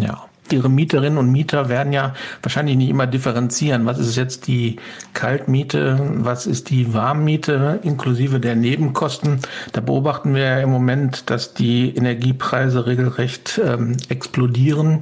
Ja. 0.00 0.24
Ihre 0.50 0.68
Mieterinnen 0.68 1.18
und 1.18 1.30
Mieter 1.30 1.68
werden 1.70 1.92
ja 1.94 2.14
wahrscheinlich 2.42 2.76
nicht 2.76 2.90
immer 2.90 3.06
differenzieren. 3.06 3.86
Was 3.86 3.98
ist 3.98 4.16
jetzt 4.16 4.46
die 4.48 4.76
Kaltmiete? 5.14 5.98
Was 6.16 6.46
ist 6.46 6.68
die 6.68 6.92
Warmmiete 6.92 7.78
inklusive 7.82 8.38
der 8.38 8.54
Nebenkosten? 8.54 9.38
Da 9.72 9.80
beobachten 9.80 10.34
wir 10.34 10.42
ja 10.42 10.58
im 10.58 10.70
Moment, 10.70 11.30
dass 11.30 11.54
die 11.54 11.96
Energiepreise 11.96 12.86
regelrecht 12.86 13.60
ähm, 13.64 13.96
explodieren, 14.10 15.00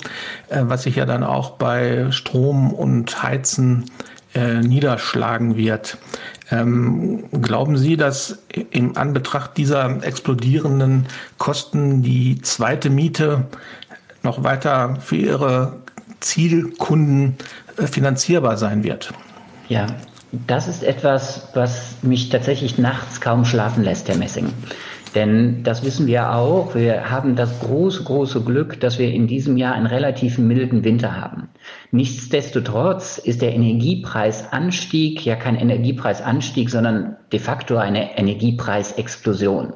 äh, 0.50 0.60
was 0.62 0.84
sich 0.84 0.96
ja 0.96 1.06
dann 1.06 1.24
auch 1.24 1.52
bei 1.52 2.12
Strom 2.12 2.72
und 2.72 3.22
Heizen 3.22 3.86
äh, 4.34 4.60
niederschlagen 4.60 5.56
wird. 5.56 5.98
Ähm, 6.50 7.24
glauben 7.42 7.76
Sie, 7.76 7.96
dass 7.96 8.38
im 8.70 8.96
Anbetracht 8.96 9.56
dieser 9.56 10.02
explodierenden 10.04 11.06
Kosten 11.38 12.02
die 12.02 12.40
zweite 12.42 12.90
Miete 12.90 13.46
noch 14.22 14.42
weiter 14.42 14.96
für 15.00 15.16
Ihre 15.16 15.72
Zielkunden 16.20 17.36
äh, 17.76 17.86
finanzierbar 17.86 18.56
sein 18.56 18.84
wird? 18.84 19.12
Ja, 19.68 19.86
das 20.32 20.68
ist 20.68 20.82
etwas, 20.82 21.48
was 21.54 21.96
mich 22.02 22.28
tatsächlich 22.28 22.78
nachts 22.78 23.20
kaum 23.20 23.44
schlafen 23.44 23.82
lässt, 23.82 24.08
Herr 24.08 24.16
Messing. 24.16 24.52
Denn 25.14 25.64
das 25.64 25.84
wissen 25.84 26.06
wir 26.06 26.32
auch. 26.32 26.74
Wir 26.74 27.10
haben 27.10 27.34
das 27.34 27.58
große, 27.60 28.04
große 28.04 28.42
Glück, 28.42 28.78
dass 28.80 28.98
wir 28.98 29.12
in 29.12 29.26
diesem 29.26 29.56
Jahr 29.56 29.74
einen 29.74 29.86
relativ 29.86 30.38
milden 30.38 30.84
Winter 30.84 31.20
haben. 31.20 31.48
Nichtsdestotrotz 31.90 33.18
ist 33.18 33.42
der 33.42 33.52
Energiepreisanstieg 33.54 35.24
ja 35.24 35.34
kein 35.34 35.56
Energiepreisanstieg, 35.56 36.70
sondern 36.70 37.16
de 37.32 37.40
facto 37.40 37.76
eine 37.76 38.16
Energiepreisexplosion. 38.18 39.72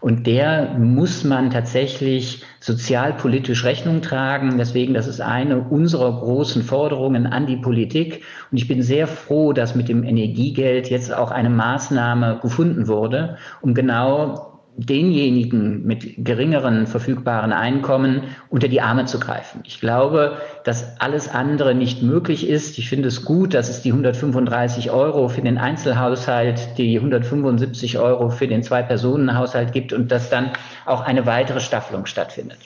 Und 0.00 0.26
der 0.26 0.74
muss 0.78 1.22
man 1.22 1.50
tatsächlich 1.50 2.42
sozialpolitisch 2.58 3.64
Rechnung 3.64 4.02
tragen. 4.02 4.58
Deswegen, 4.58 4.94
das 4.94 5.06
ist 5.06 5.20
eine 5.20 5.60
unserer 5.60 6.18
großen 6.18 6.62
Forderungen 6.64 7.28
an 7.28 7.46
die 7.46 7.58
Politik. 7.58 8.24
Und 8.50 8.58
ich 8.58 8.66
bin 8.66 8.82
sehr 8.82 9.06
froh, 9.06 9.52
dass 9.52 9.76
mit 9.76 9.88
dem 9.88 10.02
Energiegeld 10.02 10.90
jetzt 10.90 11.14
auch 11.14 11.30
eine 11.30 11.50
Maßnahme 11.50 12.40
gefunden 12.42 12.88
wurde, 12.88 13.36
um 13.60 13.74
genau 13.74 14.51
denjenigen 14.76 15.84
mit 15.86 16.24
geringeren 16.24 16.86
verfügbaren 16.86 17.52
Einkommen 17.52 18.22
unter 18.48 18.68
die 18.68 18.80
Arme 18.80 19.04
zu 19.04 19.20
greifen. 19.20 19.60
Ich 19.64 19.80
glaube, 19.80 20.38
dass 20.64 20.98
alles 21.00 21.28
andere 21.28 21.74
nicht 21.74 22.02
möglich 22.02 22.48
ist. 22.48 22.78
Ich 22.78 22.88
finde 22.88 23.08
es 23.08 23.24
gut, 23.24 23.52
dass 23.52 23.68
es 23.68 23.82
die 23.82 23.90
135 23.90 24.90
Euro 24.90 25.28
für 25.28 25.42
den 25.42 25.58
Einzelhaushalt, 25.58 26.78
die 26.78 26.96
175 26.96 27.98
Euro 27.98 28.30
für 28.30 28.48
den 28.48 28.62
Zwei-Personen-Haushalt 28.62 29.72
gibt 29.72 29.92
und 29.92 30.10
dass 30.10 30.30
dann 30.30 30.52
auch 30.86 31.02
eine 31.02 31.26
weitere 31.26 31.60
Staffelung 31.60 32.06
stattfindet. 32.06 32.58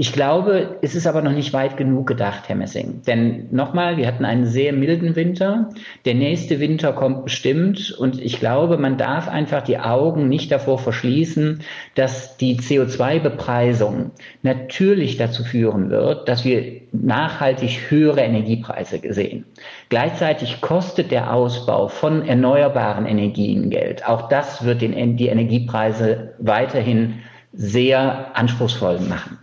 Ich 0.00 0.14
glaube, 0.14 0.78
es 0.80 0.94
ist 0.94 1.06
aber 1.06 1.20
noch 1.20 1.32
nicht 1.32 1.52
weit 1.52 1.76
genug 1.76 2.06
gedacht, 2.06 2.48
Herr 2.48 2.56
Messing. 2.56 3.02
Denn 3.06 3.48
nochmal, 3.50 3.98
wir 3.98 4.06
hatten 4.06 4.24
einen 4.24 4.46
sehr 4.46 4.72
milden 4.72 5.14
Winter. 5.14 5.68
Der 6.06 6.14
nächste 6.14 6.58
Winter 6.58 6.94
kommt 6.94 7.24
bestimmt. 7.24 7.94
Und 7.98 8.18
ich 8.18 8.40
glaube, 8.40 8.78
man 8.78 8.96
darf 8.96 9.28
einfach 9.28 9.60
die 9.60 9.78
Augen 9.78 10.30
nicht 10.30 10.50
davor 10.50 10.78
verschließen, 10.78 11.60
dass 11.96 12.38
die 12.38 12.56
CO2-Bepreisung 12.56 14.12
natürlich 14.40 15.18
dazu 15.18 15.44
führen 15.44 15.90
wird, 15.90 16.30
dass 16.30 16.46
wir 16.46 16.80
nachhaltig 16.92 17.90
höhere 17.90 18.22
Energiepreise 18.22 19.02
sehen. 19.10 19.44
Gleichzeitig 19.90 20.62
kostet 20.62 21.10
der 21.10 21.30
Ausbau 21.34 21.88
von 21.88 22.26
erneuerbaren 22.26 23.04
Energien 23.04 23.68
Geld. 23.68 24.08
Auch 24.08 24.30
das 24.30 24.64
wird 24.64 24.80
den, 24.80 25.18
die 25.18 25.26
Energiepreise 25.26 26.36
weiterhin 26.38 27.16
sehr 27.52 28.34
anspruchsvoll 28.34 28.98
machen. 29.00 29.36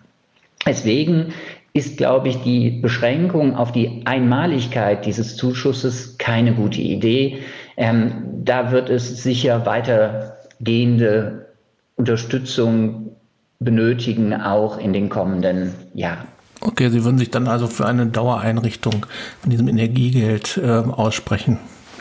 Deswegen 0.68 1.34
ist, 1.74 1.98
glaube 1.98 2.30
ich, 2.30 2.42
die 2.42 2.72
Beschränkung 2.72 3.56
auf 3.56 3.72
die 3.72 4.02
Einmaligkeit 4.06 5.06
dieses 5.06 5.36
Zuschusses 5.38 6.18
keine 6.18 6.54
gute 6.54 6.82
Idee. 6.82 7.40
Ähm, 7.78 8.24
da 8.44 8.72
wird 8.72 8.90
es 8.90 9.22
sicher 9.24 9.66
weitergehende 9.66 11.48
Unterstützung 11.96 13.16
benötigen, 13.60 14.34
auch 14.34 14.78
in 14.78 14.94
den 14.94 15.10
kommenden 15.10 15.74
Jahren. 15.94 16.28
Okay, 16.62 16.90
Sie 16.90 17.04
würden 17.04 17.18
sich 17.18 17.30
dann 17.30 17.48
also 17.48 17.68
für 17.68 17.86
eine 17.86 18.08
Dauereinrichtung 18.08 19.06
von 19.42 19.50
diesem 19.50 19.68
Energiegeld 19.68 20.58
äh, 20.58 20.68
aussprechen. 20.68 21.60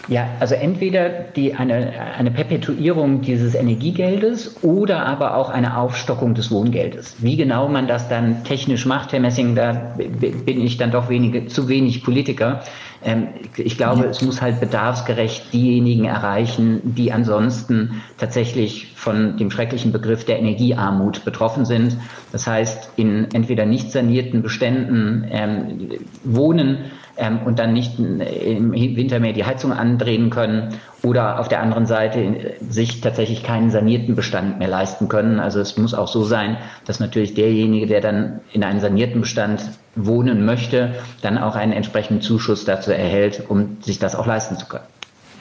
Ja, 0.09 0.29
also 0.39 0.55
entweder 0.55 1.09
die, 1.09 1.55
eine, 1.55 1.93
eine 2.17 2.31
Perpetuierung 2.31 3.23
dieses 3.23 3.55
Energiegeldes 3.55 4.63
oder 4.63 5.05
aber 5.05 5.37
auch 5.37 5.51
eine 5.51 5.77
Aufstockung 5.77 6.35
des 6.35 6.51
Wohngeldes. 6.53 7.17
Wie 7.19 7.37
genau 7.37 7.69
man 7.69 7.89
das 7.89 8.09
dann 8.09 8.45
technisch 8.45 8.87
macht, 8.87 9.13
Herr 9.13 9.21
Messing, 9.21 9.57
da 9.57 9.97
bin 9.97 10.61
ich 10.61 10.77
dann 10.77 10.93
doch 10.93 11.09
wenige, 11.09 11.47
zu 11.47 11.69
wenig 11.69 12.05
Politiker. 12.05 12.63
Ähm, 13.05 13.29
ich 13.57 13.77
glaube, 13.77 14.05
ja. 14.05 14.11
es 14.11 14.23
muss 14.23 14.41
halt 14.41 14.61
bedarfsgerecht 14.61 15.53
diejenigen 15.53 16.05
erreichen, 16.05 16.81
die 16.85 17.13
ansonsten 17.13 18.03
tatsächlich 18.17 18.93
von 18.95 19.37
dem 19.37 19.51
schrecklichen 19.51 19.91
Begriff 19.91 20.25
der 20.25 20.39
Energiearmut 20.39 21.25
betroffen 21.25 21.65
sind. 21.65 21.97
Das 22.31 22.47
heißt, 22.47 22.93
in 22.97 23.27
entweder 23.33 23.67
nicht 23.67 23.91
sanierten 23.91 24.43
Beständen 24.43 25.27
ähm, 25.31 25.91
wohnen, 26.23 26.79
ähm, 27.17 27.41
und 27.45 27.59
dann 27.59 27.73
nicht 27.73 27.99
im 27.99 28.73
Winter 28.73 29.21
mehr 29.21 29.33
die 29.33 29.45
Heizung 29.45 29.73
andrehen 29.73 30.31
können 30.31 30.75
oder 31.03 31.39
auf 31.41 31.49
der 31.49 31.61
anderen 31.61 31.87
Seite 31.87 32.55
sich 32.69 33.01
tatsächlich 33.01 33.43
keinen 33.43 33.71
sanierten 33.71 34.15
Bestand 34.15 34.59
mehr 34.59 34.69
leisten 34.69 35.09
können. 35.09 35.41
Also 35.41 35.61
es 35.61 35.77
muss 35.77 35.95
auch 35.95 36.09
so 36.09 36.25
sein, 36.25 36.59
dass 36.85 37.01
natürlich 37.01 37.35
derjenige, 37.35 37.87
der 37.87 38.01
dann 38.01 38.41
in 38.53 38.65
einem 38.65 38.81
sanierten 38.81 39.21
Bestand 39.21 39.63
wohnen 39.95 40.45
möchte, 40.45 40.95
dann 41.23 41.39
auch 41.39 41.57
einen 41.57 41.73
entsprechenden 41.73 42.23
Zuschuss 42.23 42.65
dazu 42.65 42.91
erhält, 42.93 43.45
um 43.49 43.79
sich 43.81 43.99
das 43.99 44.15
auch 44.15 44.27
leisten 44.27 44.57
zu 44.57 44.67
können. 44.67 44.85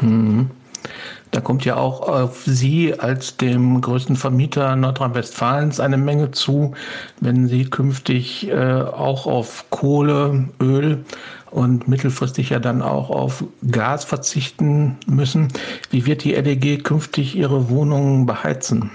Mhm. 0.02 0.52
Da 1.32 1.42
kommt 1.42 1.66
ja 1.66 1.76
auch 1.76 2.02
auf 2.02 2.44
Sie 2.46 2.98
als 2.98 3.38
dem 3.38 3.82
größten 3.82 4.16
Vermieter 4.16 4.76
Nordrhein-Westfalens 4.76 5.80
eine 5.80 5.98
Menge 5.98 6.32
zu, 6.32 6.74
wenn 7.20 7.48
Sie 7.48 7.66
künftig 7.66 8.50
äh, 8.50 8.82
auch 8.82 9.26
auf 9.26 9.66
Kohle, 9.70 10.50
Öl 10.62 11.04
und 11.52 11.88
mittelfristig 11.88 12.50
ja 12.50 12.60
dann 12.60 12.82
auch 12.82 13.10
auf 13.10 13.44
Gas 13.70 14.04
verzichten 14.04 14.98
müssen. 15.08 15.50
Wie 15.90 16.06
wird 16.06 16.24
die 16.24 16.34
LEG 16.34 16.84
künftig 16.84 17.36
ihre 17.36 17.70
Wohnungen 17.70 18.26
beheizen? 18.26 18.92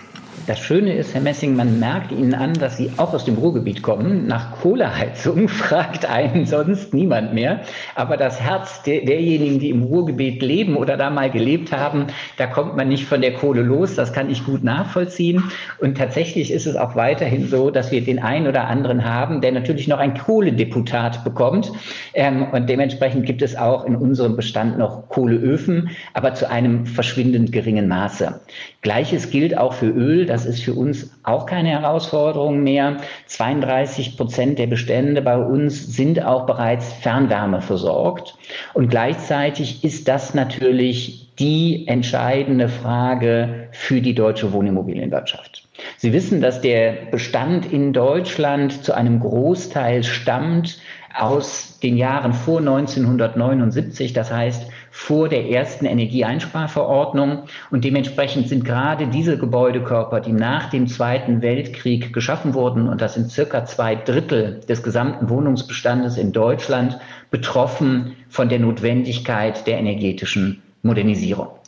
Das 0.50 0.58
Schöne 0.58 0.94
ist, 0.94 1.14
Herr 1.14 1.20
Messing, 1.20 1.54
man 1.54 1.78
merkt 1.78 2.10
Ihnen 2.10 2.34
an, 2.34 2.54
dass 2.54 2.76
Sie 2.76 2.90
auch 2.96 3.14
aus 3.14 3.24
dem 3.24 3.36
Ruhrgebiet 3.36 3.82
kommen. 3.82 4.26
Nach 4.26 4.50
Kohleheizung 4.60 5.46
fragt 5.48 6.10
einen 6.10 6.44
sonst 6.44 6.92
niemand 6.92 7.32
mehr. 7.34 7.60
Aber 7.94 8.16
das 8.16 8.40
Herz 8.40 8.82
der, 8.82 9.04
derjenigen, 9.04 9.60
die 9.60 9.70
im 9.70 9.84
Ruhrgebiet 9.84 10.42
leben 10.42 10.74
oder 10.74 10.96
da 10.96 11.08
mal 11.08 11.30
gelebt 11.30 11.70
haben, 11.70 12.08
da 12.36 12.48
kommt 12.48 12.76
man 12.76 12.88
nicht 12.88 13.04
von 13.04 13.20
der 13.20 13.34
Kohle 13.34 13.62
los. 13.62 13.94
Das 13.94 14.12
kann 14.12 14.28
ich 14.28 14.44
gut 14.44 14.64
nachvollziehen. 14.64 15.44
Und 15.78 15.96
tatsächlich 15.96 16.50
ist 16.50 16.66
es 16.66 16.74
auch 16.74 16.96
weiterhin 16.96 17.46
so, 17.46 17.70
dass 17.70 17.92
wir 17.92 18.00
den 18.00 18.18
einen 18.18 18.48
oder 18.48 18.66
anderen 18.66 19.04
haben, 19.04 19.42
der 19.42 19.52
natürlich 19.52 19.86
noch 19.86 20.00
ein 20.00 20.18
Kohledeputat 20.18 21.22
bekommt. 21.22 21.70
Ähm, 22.12 22.48
und 22.50 22.68
dementsprechend 22.68 23.24
gibt 23.24 23.42
es 23.42 23.54
auch 23.54 23.84
in 23.84 23.94
unserem 23.94 24.34
Bestand 24.34 24.78
noch 24.78 25.08
Kohleöfen, 25.10 25.90
aber 26.12 26.34
zu 26.34 26.50
einem 26.50 26.86
verschwindend 26.86 27.52
geringen 27.52 27.86
Maße. 27.86 28.40
Gleiches 28.82 29.30
gilt 29.30 29.56
auch 29.56 29.74
für 29.74 29.90
Öl. 29.90 30.26
Das 30.26 30.39
ist 30.44 30.62
für 30.62 30.74
uns 30.74 31.10
auch 31.22 31.46
keine 31.46 31.70
Herausforderung 31.70 32.62
mehr. 32.62 32.98
32 33.26 34.16
Prozent 34.16 34.58
der 34.58 34.66
Bestände 34.66 35.22
bei 35.22 35.36
uns 35.36 35.96
sind 35.96 36.24
auch 36.24 36.46
bereits 36.46 36.92
Fernwärme 36.92 37.60
versorgt. 37.60 38.36
Und 38.74 38.88
gleichzeitig 38.88 39.84
ist 39.84 40.08
das 40.08 40.34
natürlich 40.34 41.30
die 41.38 41.88
entscheidende 41.88 42.68
Frage 42.68 43.68
für 43.72 44.02
die 44.02 44.14
deutsche 44.14 44.52
Wohnimmobilienwirtschaft. 44.52 45.66
Sie 45.96 46.12
wissen, 46.12 46.42
dass 46.42 46.60
der 46.60 46.92
Bestand 47.10 47.72
in 47.72 47.94
Deutschland 47.94 48.84
zu 48.84 48.92
einem 48.92 49.20
Großteil 49.20 50.04
stammt 50.04 50.78
aus 51.14 51.78
den 51.82 51.96
Jahren 51.96 52.32
vor 52.32 52.60
1979, 52.60 54.12
das 54.12 54.32
heißt 54.32 54.66
vor 54.90 55.28
der 55.28 55.48
ersten 55.48 55.86
Energieeinsparverordnung. 55.86 57.44
Und 57.70 57.84
dementsprechend 57.84 58.48
sind 58.48 58.64
gerade 58.64 59.06
diese 59.06 59.38
Gebäudekörper, 59.38 60.20
die 60.20 60.32
nach 60.32 60.70
dem 60.70 60.86
Zweiten 60.86 61.42
Weltkrieg 61.42 62.12
geschaffen 62.12 62.54
wurden, 62.54 62.88
und 62.88 63.00
das 63.00 63.14
sind 63.14 63.30
circa 63.30 63.64
zwei 63.64 63.94
Drittel 63.94 64.60
des 64.68 64.82
gesamten 64.82 65.28
Wohnungsbestandes 65.28 66.16
in 66.16 66.32
Deutschland, 66.32 66.98
betroffen 67.30 68.16
von 68.28 68.48
der 68.48 68.58
Notwendigkeit 68.58 69.66
der 69.66 69.78
energetischen 69.78 70.62
Modernisierung. 70.82 71.59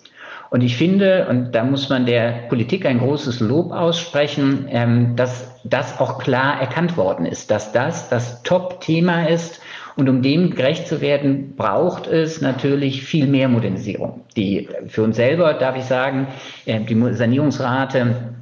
Und 0.52 0.60
ich 0.60 0.76
finde, 0.76 1.28
und 1.30 1.52
da 1.52 1.64
muss 1.64 1.88
man 1.88 2.04
der 2.04 2.42
Politik 2.50 2.84
ein 2.84 2.98
großes 2.98 3.40
Lob 3.40 3.72
aussprechen, 3.72 4.66
ähm, 4.68 5.16
dass 5.16 5.50
das 5.64 5.98
auch 5.98 6.18
klar 6.18 6.60
erkannt 6.60 6.98
worden 6.98 7.24
ist, 7.24 7.50
dass 7.50 7.72
das 7.72 8.10
das 8.10 8.42
Top-Thema 8.42 9.30
ist. 9.30 9.62
Und 9.96 10.10
um 10.10 10.20
dem 10.20 10.50
gerecht 10.50 10.88
zu 10.88 11.00
werden, 11.00 11.56
braucht 11.56 12.06
es 12.06 12.42
natürlich 12.42 13.02
viel 13.02 13.28
mehr 13.28 13.48
Modernisierung. 13.48 14.24
Die 14.36 14.68
für 14.88 15.04
uns 15.04 15.16
selber, 15.16 15.54
darf 15.54 15.74
ich 15.78 15.84
sagen, 15.84 16.26
äh, 16.66 16.80
die 16.80 17.14
Sanierungsrate 17.14 18.34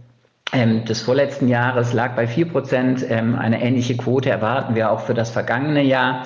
ähm, 0.52 0.84
des 0.86 1.02
vorletzten 1.02 1.46
Jahres 1.46 1.92
lag 1.92 2.16
bei 2.16 2.26
vier 2.26 2.48
Prozent. 2.48 3.06
Ähm, 3.08 3.36
eine 3.36 3.62
ähnliche 3.62 3.96
Quote 3.96 4.30
erwarten 4.30 4.74
wir 4.74 4.90
auch 4.90 5.02
für 5.02 5.14
das 5.14 5.30
vergangene 5.30 5.84
Jahr. 5.84 6.24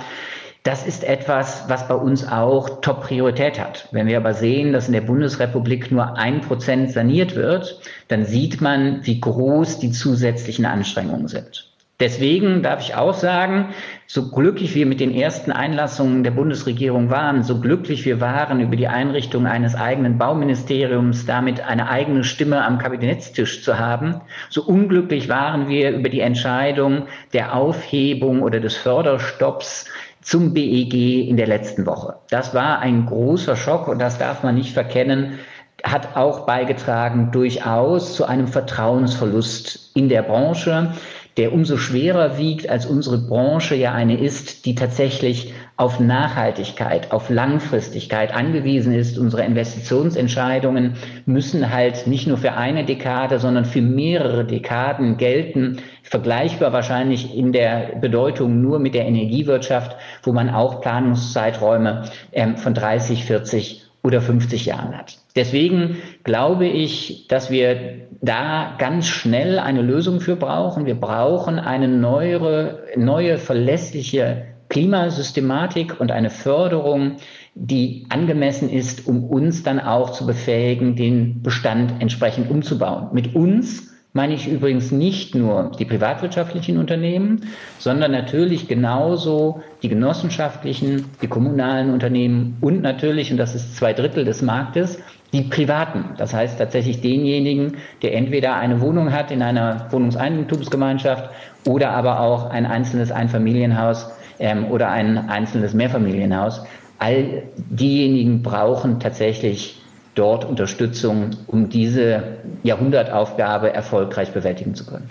Das 0.65 0.87
ist 0.87 1.05
etwas, 1.05 1.65
was 1.69 1.87
bei 1.89 1.95
uns 1.95 2.27
auch 2.27 2.81
Top-Priorität 2.81 3.61
hat. 3.61 3.87
Wenn 3.93 4.07
wir 4.07 4.17
aber 4.17 4.33
sehen, 4.33 4.73
dass 4.73 4.87
in 4.87 4.95
der 4.95 5.03
Bundesrepublik 5.03 5.93
nur 5.93 6.17
ein 6.17 6.41
Prozent 6.41 6.91
saniert 6.91 7.37
wird, 7.37 7.79
dann 8.09 8.25
sieht 8.25 8.63
man, 8.63 9.05
wie 9.05 9.21
groß 9.21 9.79
die 9.79 9.91
zusätzlichen 9.91 10.65
Anstrengungen 10.65 11.29
sind. 11.29 11.71
Deswegen 12.01 12.63
darf 12.63 12.81
ich 12.81 12.97
auch 12.97 13.15
sagen, 13.15 13.69
so 14.07 14.31
glücklich 14.31 14.75
wir 14.75 14.85
mit 14.85 14.99
den 14.99 15.15
ersten 15.15 15.53
Einlassungen 15.53 16.25
der 16.25 16.33
Bundesregierung 16.33 17.09
waren, 17.09 17.45
so 17.45 17.61
glücklich 17.61 18.05
wir 18.05 18.21
waren 18.21 18.59
über 18.61 18.75
die 18.75 18.89
Einrichtung 18.89 19.47
eines 19.47 19.77
eigenen 19.77 20.19
Bauministeriums, 20.19 21.25
damit 21.25 21.61
eine 21.61 21.89
eigene 21.89 22.25
Stimme 22.25 22.65
am 22.65 22.79
Kabinettstisch 22.79 23.63
zu 23.63 23.79
haben, 23.79 24.23
so 24.49 24.65
unglücklich 24.65 25.29
waren 25.29 25.69
wir 25.69 25.93
über 25.93 26.09
die 26.09 26.21
Entscheidung 26.21 27.07
der 27.33 27.55
Aufhebung 27.55 28.43
oder 28.43 28.59
des 28.59 28.77
Förderstopps 28.77 29.87
zum 30.25 30.55
BEG 30.55 31.29
in 31.29 31.37
der 31.37 31.47
letzten 31.47 31.87
Woche. 31.87 32.17
Das 32.31 32.55
war 32.55 32.81
ein 32.81 33.07
großer 33.07 33.57
Schock 33.57 33.87
und 33.89 34.01
das 34.01 34.19
darf 34.19 34.43
man 34.43 34.57
nicht 34.57 34.73
verkennen, 34.73 35.39
hat 35.85 36.17
auch 36.17 36.47
beigetragen 36.47 37.31
durchaus 37.31 38.15
zu 38.15 38.25
einem 38.25 38.49
Vertrauensverlust 38.49 39.91
in 39.95 40.09
der 40.09 40.23
Branche, 40.23 40.95
der 41.37 41.53
umso 41.53 41.77
schwerer 41.77 42.39
wiegt, 42.39 42.71
als 42.71 42.87
unsere 42.87 43.19
Branche 43.19 43.75
ja 43.75 43.93
eine 43.93 44.19
ist, 44.19 44.65
die 44.65 44.75
tatsächlich 44.75 45.53
auf 45.77 45.99
Nachhaltigkeit, 45.99 47.11
auf 47.11 47.31
Langfristigkeit 47.31 48.33
angewiesen 48.33 48.95
ist. 48.95 49.19
Unsere 49.19 49.45
Investitionsentscheidungen 49.45 50.95
müssen 51.27 51.73
halt 51.73 52.07
nicht 52.07 52.29
nur 52.29 52.39
für 52.39 52.53
eine 52.53 52.85
Dekade, 52.85 53.41
sondern 53.41 53.65
für 53.65 53.83
mehrere 53.83 54.45
Dekaden 54.45 55.17
gelten. 55.17 55.79
Vergleichbar 56.05 56.73
wahrscheinlich 56.73 57.37
in 57.37 57.53
der 57.53 57.97
Bedeutung 58.01 58.63
nur 58.63 58.79
mit 58.79 58.95
der 58.95 59.07
Energiewirtschaft, 59.07 59.97
wo 60.23 60.33
man 60.33 60.49
auch 60.49 60.81
Planungszeiträume 60.81 62.05
ähm, 62.33 62.57
von 62.57 62.75
30, 62.75 63.25
40 63.25 63.83
oder 64.05 64.21
50 64.21 64.67
Jahren 64.67 64.97
hat. 64.97 65.19
Deswegen 65.35 65.97
glaube 66.23 66.67
ich, 66.67 67.27
dass 67.27 67.51
wir 67.51 68.07
da 68.21 68.77
ganz 68.79 69.09
schnell 69.09 69.59
eine 69.59 69.83
Lösung 69.83 70.21
für 70.21 70.37
brauchen. 70.37 70.87
Wir 70.87 70.95
brauchen 70.95 71.59
eine 71.59 71.89
neuere, 71.89 72.85
neue 72.97 73.39
verlässliche 73.39 74.54
Klimasystematik 74.75 76.01
und 76.01 76.11
eine 76.11 76.31
Förderung, 76.31 77.19
die 77.55 78.07
angemessen 78.09 78.69
ist, 78.69 79.07
um 79.07 79.23
uns 79.23 79.63
dann 79.63 79.79
auch 79.79 80.11
zu 80.11 80.27
befähigen, 80.27 80.97
den 80.97 81.43
Bestand 81.45 82.03
entsprechend 82.03 82.51
umzubauen. 82.51 83.11
Mit 83.13 83.37
uns 83.37 83.93
meine 84.15 84.35
ich 84.35 84.49
übrigens 84.49 84.91
nicht 84.91 85.37
nur 85.37 85.71
die 85.79 85.85
privatwirtschaftlichen 85.85 86.79
Unternehmen, 86.79 87.43
sondern 87.79 88.11
natürlich 88.11 88.67
genauso 88.67 89.63
die 89.85 89.89
genossenschaftlichen, 89.89 91.05
die 91.23 91.29
kommunalen 91.29 91.93
Unternehmen 91.93 92.57
und 92.61 92.83
natürlich, 92.83 93.31
und 93.31 93.39
das 93.39 93.55
ist 93.55 93.77
zwei 93.77 93.93
Drittel 93.93 94.25
des 94.25 94.43
Marktes, 94.43 94.99
die 95.33 95.43
Privaten. 95.43 96.17
Das 96.19 96.35
heißt 96.35 96.59
tatsächlich 96.59 97.01
denjenigen, 97.01 97.77
der 98.03 98.15
entweder 98.15 98.57
eine 98.57 98.81
Wohnung 98.81 99.13
hat 99.13 99.31
in 99.31 99.41
einer 99.41 99.87
Wohnungseigentumsgemeinschaft 99.91 101.31
oder 101.65 101.91
aber 101.91 102.19
auch 102.19 102.51
ein 102.51 102.67
einzelnes 102.67 103.13
Einfamilienhaus 103.13 104.11
ähm, 104.39 104.71
oder 104.71 104.91
ein 104.91 105.29
einzelnes 105.29 105.75
Mehrfamilienhaus. 105.75 106.65
All 106.99 107.43
diejenigen 107.57 108.43
brauchen 108.43 109.01
tatsächlich 109.01 109.81
dort 110.15 110.45
Unterstützung, 110.45 111.31
um 111.47 111.69
diese 111.69 112.23
Jahrhundertaufgabe 112.63 113.73
erfolgreich 113.73 114.33
bewältigen 114.33 114.75
zu 114.75 114.87
können. 114.87 115.09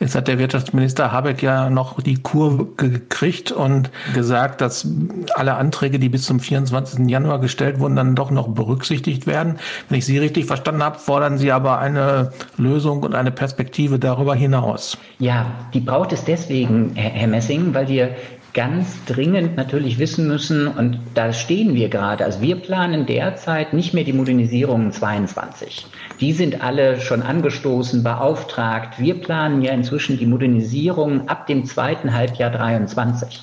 Jetzt 0.00 0.14
hat 0.14 0.28
der 0.28 0.38
Wirtschaftsminister 0.38 1.12
Habeck 1.12 1.42
ja 1.42 1.70
noch 1.70 2.00
die 2.00 2.22
Kur 2.22 2.76
gekriegt 2.76 3.52
und 3.52 3.90
gesagt, 4.14 4.60
dass 4.60 4.88
alle 5.34 5.54
Anträge, 5.54 5.98
die 5.98 6.08
bis 6.08 6.24
zum 6.24 6.40
24. 6.40 7.08
Januar 7.08 7.40
gestellt 7.40 7.78
wurden, 7.80 7.96
dann 7.96 8.14
doch 8.14 8.30
noch 8.30 8.48
berücksichtigt 8.48 9.26
werden. 9.26 9.56
Wenn 9.88 9.98
ich 9.98 10.06
Sie 10.06 10.18
richtig 10.18 10.46
verstanden 10.46 10.82
habe, 10.82 10.98
fordern 10.98 11.38
Sie 11.38 11.52
aber 11.52 11.78
eine 11.78 12.32
Lösung 12.56 13.02
und 13.02 13.14
eine 13.14 13.30
Perspektive 13.30 13.98
darüber 13.98 14.34
hinaus. 14.34 14.98
Ja, 15.18 15.46
die 15.72 15.80
braucht 15.80 16.12
es 16.12 16.24
deswegen, 16.24 16.92
Herr 16.94 17.28
Messing, 17.28 17.74
weil 17.74 17.88
wir 17.88 18.10
ganz 18.56 19.04
dringend 19.04 19.54
natürlich 19.56 19.98
wissen 19.98 20.26
müssen, 20.26 20.66
und 20.66 20.98
da 21.14 21.34
stehen 21.34 21.74
wir 21.74 21.90
gerade, 21.90 22.24
also 22.24 22.40
wir 22.40 22.56
planen 22.56 23.04
derzeit 23.04 23.74
nicht 23.74 23.92
mehr 23.92 24.04
die 24.04 24.14
Modernisierung 24.14 24.90
22. 24.90 25.86
Die 26.20 26.32
sind 26.32 26.62
alle 26.62 26.98
schon 26.98 27.22
angestoßen, 27.22 28.02
beauftragt. 28.02 28.98
Wir 28.98 29.20
planen 29.20 29.60
ja 29.60 29.72
inzwischen 29.72 30.18
die 30.18 30.24
Modernisierung 30.24 31.28
ab 31.28 31.46
dem 31.46 31.66
zweiten 31.66 32.14
Halbjahr 32.14 32.50
23. 32.50 33.42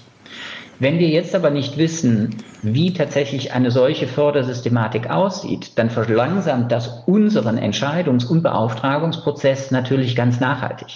Wenn 0.80 1.00
wir 1.00 1.08
jetzt 1.08 1.36
aber 1.36 1.50
nicht 1.50 1.78
wissen, 1.78 2.38
wie 2.62 2.94
tatsächlich 2.94 3.54
eine 3.54 3.72
solche 3.72 4.08
Fördersystematik 4.08 5.10
aussieht, 5.10 5.78
dann 5.78 5.90
verlangsamt 5.90 6.72
das 6.72 7.04
unseren 7.06 7.58
Entscheidungs- 7.58 8.26
und 8.26 8.42
Beauftragungsprozess 8.42 9.72
natürlich 9.72 10.16
ganz 10.16 10.40
nachhaltig. 10.40 10.88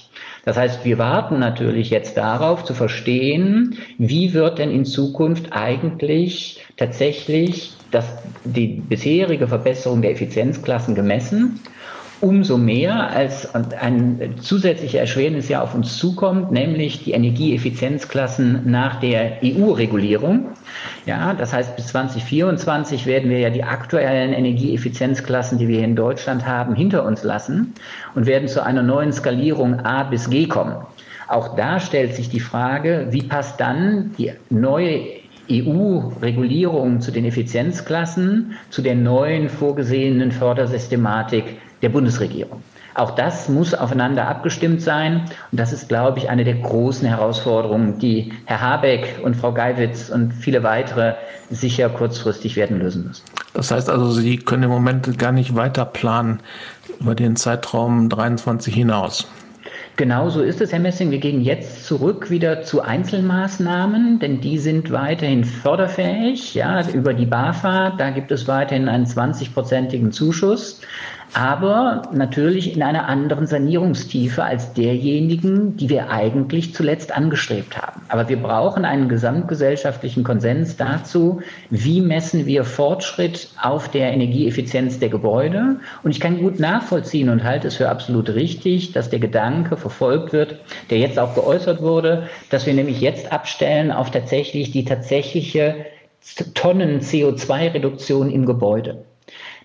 Das 0.46 0.58
heißt, 0.58 0.86
wir 0.86 0.98
warten 0.98 1.40
natürlich 1.40 1.90
jetzt 1.90 2.18
darauf 2.18 2.63
zu 2.63 2.74
verstehen, 2.74 3.78
wie 3.98 4.34
wird 4.34 4.60
denn 4.60 4.72
in 4.72 4.86
Zukunft 4.86 5.52
eigentlich 5.52 6.66
tatsächlich 6.78 7.74
das, 7.92 8.06
die 8.44 8.82
bisherige 8.88 9.48
Verbesserung 9.48 10.02
der 10.02 10.12
Effizienzklassen 10.12 10.96
gemessen 10.96 11.60
Umso 12.20 12.58
mehr, 12.58 13.12
als 13.12 13.54
ein 13.54 14.36
zusätzlicher 14.42 15.00
Erschwernis 15.00 15.50
ja 15.50 15.62
auf 15.62 15.76
uns 15.76 15.98
zukommt, 15.98 16.52
nämlich 16.52 17.04
die 17.04 17.12
Energieeffizienzklassen 17.12 18.62
nach 18.66 19.00
der 19.00 19.38
EU-Regulierung. 19.44 20.48
Ja, 21.06 21.36
das 21.36 21.54
heißt, 21.54 21.76
bis 21.76 21.88
2024 21.88 23.06
werden 23.06 23.30
wir 23.30 23.40
ja 23.40 23.52
die 23.52 23.64
aktuellen 23.64 24.34
Energieeffizienzklassen, 24.34 25.60
die 25.60 25.68
wir 25.68 25.78
hier 25.78 25.86
in 25.86 25.96
Deutschland 25.96 26.48
haben, 26.48 26.74
hinter 26.74 27.06
uns 27.06 27.24
lassen 27.24 27.76
und 28.16 28.26
werden 28.26 28.48
zu 28.48 28.64
einer 28.64 28.82
neuen 28.82 29.14
Skalierung 29.14 29.82
A 29.82 30.04
bis 30.04 30.28
G 30.28 30.48
kommen. 30.48 30.76
Auch 31.28 31.56
da 31.56 31.80
stellt 31.80 32.16
sich 32.16 32.30
die 32.30 32.40
Frage, 32.40 33.08
wie 33.12 33.24
passt 33.24 33.60
dann 33.60 34.16
die 34.18 34.32
neue 34.50 35.02
EU-Regulierung 35.52 37.00
zu 37.00 37.12
den 37.12 37.26
Effizienzklassen 37.26 38.54
zu 38.70 38.82
der 38.82 38.96
neuen 38.96 39.50
vorgesehenen 39.50 40.32
Fördersystematik 40.32 41.58
der 41.82 41.90
Bundesregierung. 41.90 42.62
Auch 42.98 43.12
das 43.12 43.48
muss 43.48 43.76
aufeinander 43.76 44.28
abgestimmt 44.28 44.82
sein. 44.82 45.26
Und 45.52 45.60
das 45.60 45.72
ist, 45.72 45.88
glaube 45.88 46.18
ich, 46.18 46.32
eine 46.32 46.44
der 46.44 46.56
großen 46.56 47.08
Herausforderungen, 47.08 48.00
die 48.00 48.34
Herr 48.46 48.60
Habeck 48.60 49.20
und 49.24 49.36
Frau 49.36 49.54
Geiwitz 49.54 50.10
und 50.10 50.34
viele 50.34 50.63
weitere 50.63 51.13
sicher 51.52 51.90
kurzfristig 51.90 52.56
werden 52.56 52.80
lösen 52.80 53.06
müssen. 53.06 53.24
Das 53.54 53.70
heißt 53.70 53.90
also, 53.92 54.12
Sie 54.12 54.38
können 54.38 54.63
im 54.63 54.70
Moment 54.72 55.20
gar 55.20 55.32
nicht 55.32 55.56
weiter 55.56 55.86
planen 55.86 56.40
über 57.00 57.13
den 57.13 57.36
Zeitraum 57.36 58.10
23 58.10 58.74
hinaus. 58.74 59.28
Genau 59.96 60.30
so 60.30 60.42
ist 60.42 60.62
es, 60.62 60.72
Herr 60.72 60.80
Messing. 60.80 61.10
Wir 61.10 61.18
gehen 61.18 61.42
jetzt 61.42 61.86
zurück 61.86 62.30
wieder 62.30 62.62
zu 62.62 62.82
Einzelmaßnahmen, 62.82 64.20
denn 64.20 64.42
die 64.42 64.60
sind 64.60 64.92
weiterhin 64.92 65.44
förderfähig. 65.44 66.54
Ja, 66.54 66.88
über 66.90 67.16
die 67.16 67.26
BAFA, 67.26 67.92
da 67.98 68.12
gibt 68.12 68.32
es 68.32 68.48
weiterhin 68.48 68.90
einen 68.90 69.06
20-prozentigen 69.06 70.12
Zuschuss 70.12 70.82
aber 71.34 72.04
natürlich 72.13 72.76
in 72.76 72.82
einer 72.82 73.08
anderen 73.08 73.48
Sanierungstiefe 73.48 74.44
als 74.44 74.74
derjenigen, 74.74 75.76
die 75.78 75.90
wir 75.90 76.10
eigentlich 76.10 76.74
zuletzt 76.74 77.16
angestrebt 77.16 77.78
haben. 77.78 78.02
Aber 78.08 78.30
wir 78.30 78.38
brauchen 78.38 78.86
einen 78.86 79.10
gesamtgesellschaftlichen 79.10 80.24
Konsens 80.24 80.78
dazu, 80.78 81.42
wie 81.70 82.02
messen 82.02 82.46
wir 82.46 82.63
Fortschritt 82.63 83.50
auf 83.62 83.90
der 83.90 84.13
Energieeffizienz 84.13 85.00
der 85.00 85.10
Gebäude. 85.10 85.78
Und 86.04 86.12
ich 86.12 86.20
kann 86.20 86.42
gut 86.42 86.60
nachvollziehen 86.60 87.30
und 87.30 87.44
halte 87.44 87.68
es 87.68 87.76
für 87.76 87.90
absolut 87.90 88.30
richtig, 88.30 88.94
dass 88.94 89.10
der 89.10 89.20
Gedanke 89.20 89.78
verfolgt 89.78 90.34
wird, 90.34 90.60
der 90.90 91.00
jetzt 91.00 91.20
auch 91.20 91.36
geäußert 91.36 91.82
wurde, 91.82 92.28
dass 92.50 92.66
wir 92.66 92.74
nämlich 92.74 93.02
jetzt 93.02 93.32
abstellen 93.32 93.92
auf 93.92 94.12
tatsächlich 94.12 94.72
die 94.72 94.86
tatsächliche 94.86 95.86
Tonnen 96.54 97.00
CO2-Reduktion 97.00 98.32
im 98.32 98.46
Gebäude. 98.46 99.06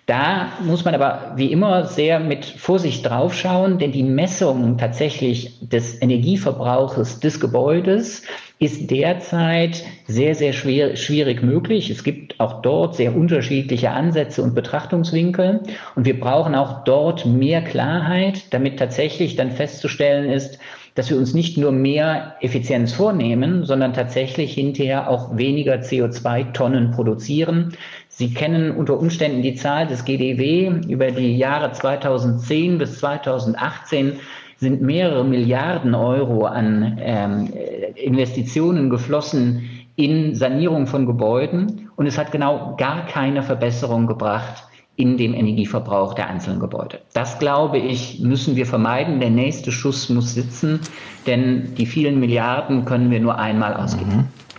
Da 0.07 0.49
muss 0.65 0.85
man 0.85 0.97
aber 0.97 1.35
wie 1.37 1.53
immer 1.53 1.87
sehr 1.87 2.19
mit 2.19 2.45
Vorsicht 2.45 3.09
draufschauen, 3.09 3.79
denn 3.79 3.93
die 3.93 4.03
Messung 4.03 4.77
tatsächlich 4.77 5.61
des 5.61 6.03
Energieverbrauches 6.03 7.21
des 7.21 7.39
Gebäudes 7.39 8.23
ist 8.59 8.91
derzeit 8.91 9.85
sehr, 10.09 10.35
sehr 10.35 10.53
schwer, 10.53 10.97
schwierig 10.97 11.43
möglich. 11.43 11.89
Es 11.89 12.03
gibt 12.03 12.41
auch 12.41 12.63
dort 12.63 12.97
sehr 12.97 13.15
unterschiedliche 13.15 13.91
Ansätze 13.91 14.43
und 14.43 14.57
Betrachtungswinkel. 14.57 15.61
Und 15.95 16.05
wir 16.05 16.19
brauchen 16.19 16.57
auch 16.57 16.83
dort 16.83 17.25
mehr 17.25 17.63
Klarheit, 17.63 18.53
damit 18.53 18.81
tatsächlich 18.81 19.37
dann 19.37 19.53
festzustellen 19.53 20.31
ist, 20.31 20.59
dass 20.95 21.09
wir 21.11 21.17
uns 21.17 21.33
nicht 21.33 21.57
nur 21.57 21.73
mehr 21.73 22.37
Effizienz 22.41 22.93
vornehmen, 22.93 23.65
sondern 23.65 23.95
tatsächlich 23.95 24.55
hinterher 24.55 25.09
auch 25.09 25.37
weniger 25.37 25.77
CO2-Tonnen 25.77 26.91
produzieren. 26.91 27.75
Sie 28.23 28.33
kennen 28.33 28.71
unter 28.71 29.01
Umständen 29.01 29.43
die 29.43 29.57
Zahl 29.57 29.89
des 29.89 30.05
GDW. 30.05 30.69
Über 30.89 31.11
die 31.11 31.37
Jahre 31.37 31.73
2010 31.73 32.79
bis 32.79 33.01
2018 33.01 34.21
sind 34.59 34.81
mehrere 34.81 35.25
Milliarden 35.25 35.93
Euro 35.93 36.45
an 36.45 37.01
ähm, 37.01 37.53
Investitionen 37.97 38.91
geflossen 38.91 39.69
in 39.97 40.37
Sanierung 40.37 40.87
von 40.87 41.05
Gebäuden. 41.05 41.91
Und 41.97 42.07
es 42.07 42.17
hat 42.17 42.31
genau 42.31 42.77
gar 42.79 43.07
keine 43.07 43.43
Verbesserung 43.43 44.07
gebracht 44.07 44.69
in 44.95 45.17
dem 45.17 45.35
Energieverbrauch 45.35 46.15
der 46.15 46.29
einzelnen 46.29 46.61
Gebäude. 46.61 47.01
Das, 47.15 47.41
glaube 47.41 47.79
ich, 47.79 48.21
müssen 48.21 48.55
wir 48.55 48.67
vermeiden. 48.67 49.19
Der 49.19 49.31
nächste 49.31 49.73
Schuss 49.73 50.09
muss 50.11 50.33
sitzen, 50.33 50.79
denn 51.27 51.75
die 51.75 51.87
vielen 51.87 52.21
Milliarden 52.21 52.85
können 52.85 53.11
wir 53.11 53.19
nur 53.19 53.37
einmal 53.37 53.75
ausgeben. 53.75 54.17
Mhm. 54.17 54.52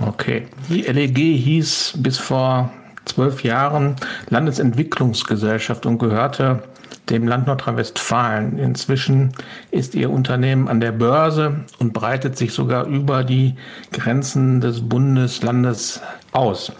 Okay. 0.00 0.46
Die 0.68 0.82
LEG 0.82 1.16
hieß 1.16 1.94
bis 1.98 2.18
vor 2.18 2.72
zwölf 3.04 3.44
Jahren 3.44 3.96
Landesentwicklungsgesellschaft 4.30 5.86
und 5.86 5.98
gehörte 5.98 6.62
dem 7.10 7.28
Land 7.28 7.46
Nordrhein-Westfalen. 7.46 8.58
Inzwischen 8.58 9.32
ist 9.70 9.94
ihr 9.94 10.10
Unternehmen 10.10 10.68
an 10.68 10.80
der 10.80 10.92
Börse 10.92 11.64
und 11.78 11.92
breitet 11.92 12.36
sich 12.36 12.52
sogar 12.52 12.86
über 12.86 13.24
die 13.24 13.56
Grenzen 13.92 14.60
des 14.60 14.88
Bundeslandes 14.88 16.00
aus. 16.32 16.72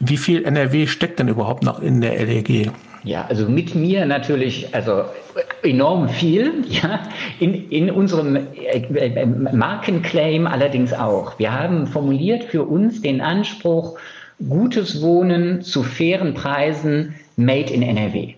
Wie 0.00 0.16
viel 0.16 0.44
NRW 0.44 0.86
steckt 0.86 1.18
denn 1.18 1.28
überhaupt 1.28 1.64
noch 1.64 1.80
in 1.80 2.00
der 2.00 2.24
LEG? 2.24 2.70
Ja, 3.08 3.24
also 3.26 3.48
mit 3.48 3.74
mir 3.74 4.04
natürlich, 4.04 4.74
also 4.74 5.04
enorm 5.62 6.10
viel, 6.10 6.62
ja, 6.68 7.04
in, 7.40 7.70
in 7.70 7.90
unserem 7.90 8.36
äh, 8.36 8.80
äh, 8.80 9.24
Markenclaim 9.24 10.46
allerdings 10.46 10.92
auch. 10.92 11.38
Wir 11.38 11.58
haben 11.58 11.86
formuliert 11.86 12.44
für 12.44 12.64
uns 12.64 13.00
den 13.00 13.22
Anspruch, 13.22 13.98
gutes 14.46 15.00
Wohnen 15.00 15.62
zu 15.62 15.84
fairen 15.84 16.34
Preisen 16.34 17.14
made 17.36 17.72
in 17.72 17.80
NRW. 17.80 18.34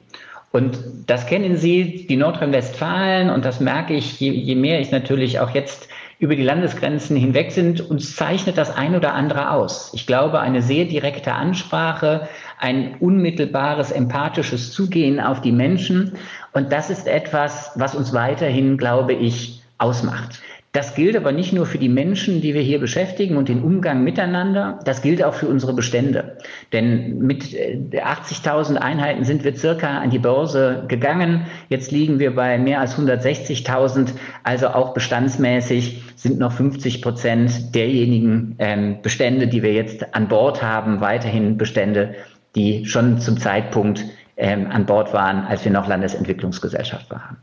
Und 0.53 0.79
das 1.09 1.27
kennen 1.27 1.57
Sie, 1.57 2.07
die 2.07 2.17
Nordrhein-Westfalen, 2.17 3.29
und 3.29 3.45
das 3.45 3.59
merke 3.59 3.95
ich, 3.95 4.21
je, 4.21 4.31
je 4.31 4.55
mehr 4.55 4.81
ich 4.81 4.93
natürlich 4.93 5.41
auch 5.41 5.51
jetzt 5.51 5.89
über 6.21 6.37
die 6.37 6.43
Landesgrenzen 6.43 7.17
hinweg 7.17 7.51
sind, 7.51 7.81
uns 7.81 8.15
zeichnet 8.15 8.59
das 8.59 8.71
ein 8.71 8.95
oder 8.95 9.15
andere 9.15 9.53
aus. 9.53 9.91
Ich 9.95 10.07
glaube, 10.07 10.39
eine 10.41 10.61
sehr 10.61 10.85
direkte 10.85 11.33
Ansprache, 11.33 12.29
ein 12.59 12.97
unmittelbares, 13.01 13.91
empathisches 13.91 14.71
Zugehen 14.71 15.19
auf 15.19 15.41
die 15.41 15.51
Menschen. 15.51 16.13
Und 16.53 16.73
das 16.73 16.91
ist 16.91 17.09
etwas, 17.09 17.73
was 17.75 17.95
uns 17.95 18.13
weiterhin, 18.13 18.77
glaube 18.77 19.15
ich, 19.15 19.63
ausmacht. 19.79 20.43
Das 20.73 20.95
gilt 20.95 21.17
aber 21.17 21.33
nicht 21.33 21.53
nur 21.53 21.67
für 21.67 21.79
die 21.79 21.89
Menschen, 21.89 22.41
die 22.41 22.55
wir 22.55 22.63
hier 22.63 22.79
beschäftigen 22.79 23.37
und 23.37 23.49
den 23.49 23.61
Umgang 23.61 24.05
miteinander, 24.05 24.79
das 24.85 25.03
gilt 25.03 25.21
auch 25.21 25.35
für 25.35 25.49
unsere 25.49 25.73
Bestände. 25.73 26.39
Denn 26.73 27.19
mit 27.19 27.43
80.000 27.43 28.77
äh, 28.77 28.79
Einheiten 28.79 29.25
sind 29.25 29.43
wir 29.43 29.57
circa 29.57 29.99
an 29.99 30.11
die 30.11 30.21
Börse 30.21 30.85
gegangen. 30.87 31.47
Jetzt 31.71 31.91
liegen 31.91 32.21
wir 32.21 32.37
bei 32.37 32.57
mehr 32.57 32.79
als 32.79 32.97
160.000. 32.97 34.11
Also 34.45 34.69
auch 34.69 34.95
bestandsmäßig 34.95 36.05
sind 36.15 36.39
noch 36.39 36.53
50 36.53 37.03
Prozent 37.03 37.75
derjenigen 37.75 38.55
ähm, 38.61 39.03
Bestände, 39.03 39.49
die 39.49 39.65
wir 39.65 39.73
jetzt 39.73 40.15
an 40.15 40.29
Bord 40.29 40.63
haben, 40.63 41.01
weiterhin 41.01 41.59
Bestände, 41.59 42.15
die 42.55 42.87
schon 42.87 43.19
zum 43.19 43.41
Zeitpunkt 43.41 44.05
ähm, 44.37 44.69
an 44.71 44.87
Bord 44.87 45.13
waren, 45.13 45.47
als 45.47 45.65
wir 45.65 45.73
noch 45.73 45.89
Landesentwicklungsgesellschaft 45.89 47.11
waren. 47.11 47.39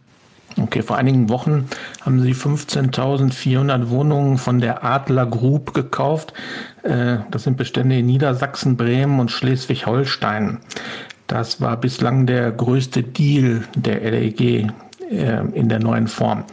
Okay, 0.60 0.82
vor 0.82 0.98
einigen 0.98 1.30
Wochen 1.30 1.68
haben 2.02 2.20
Sie 2.22 2.34
15.400 2.34 3.90
Wohnungen 3.90 4.38
von 4.38 4.60
der 4.60 4.84
Adler 4.84 5.26
Group 5.28 5.74
gekauft. 5.74 6.34
Äh, 6.84 7.18
das 7.30 7.44
sind 7.44 7.58
Bestände 7.58 8.00
in 8.00 8.08
Niedersachsen, 8.08 8.76
Bremen 8.76 9.20
und 9.20 9.30
Schleswig-Holstein. 9.30 10.60
Das 11.28 11.62
war 11.62 11.78
bislang 11.78 12.26
der 12.26 12.52
größte 12.52 13.04
Deal 13.04 13.66
der 13.76 14.00
LEG 14.00 14.42
äh, 14.42 14.68
in 15.54 15.70
der 15.70 15.80
neuen 15.80 16.08
Form. 16.08 16.44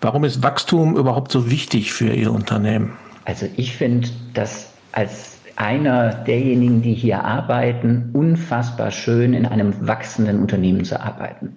Warum 0.00 0.24
ist 0.24 0.42
Wachstum 0.42 0.96
überhaupt 0.96 1.32
so 1.32 1.50
wichtig 1.50 1.92
für 1.92 2.12
Ihr 2.12 2.32
Unternehmen? 2.32 2.92
Also 3.24 3.46
ich 3.56 3.76
finde 3.76 4.08
das 4.34 4.72
als 4.92 5.38
einer 5.56 6.12
derjenigen, 6.12 6.82
die 6.82 6.94
hier 6.94 7.24
arbeiten, 7.24 8.10
unfassbar 8.12 8.90
schön 8.90 9.34
in 9.34 9.46
einem 9.46 9.86
wachsenden 9.86 10.40
Unternehmen 10.40 10.84
zu 10.84 11.00
arbeiten. 11.00 11.56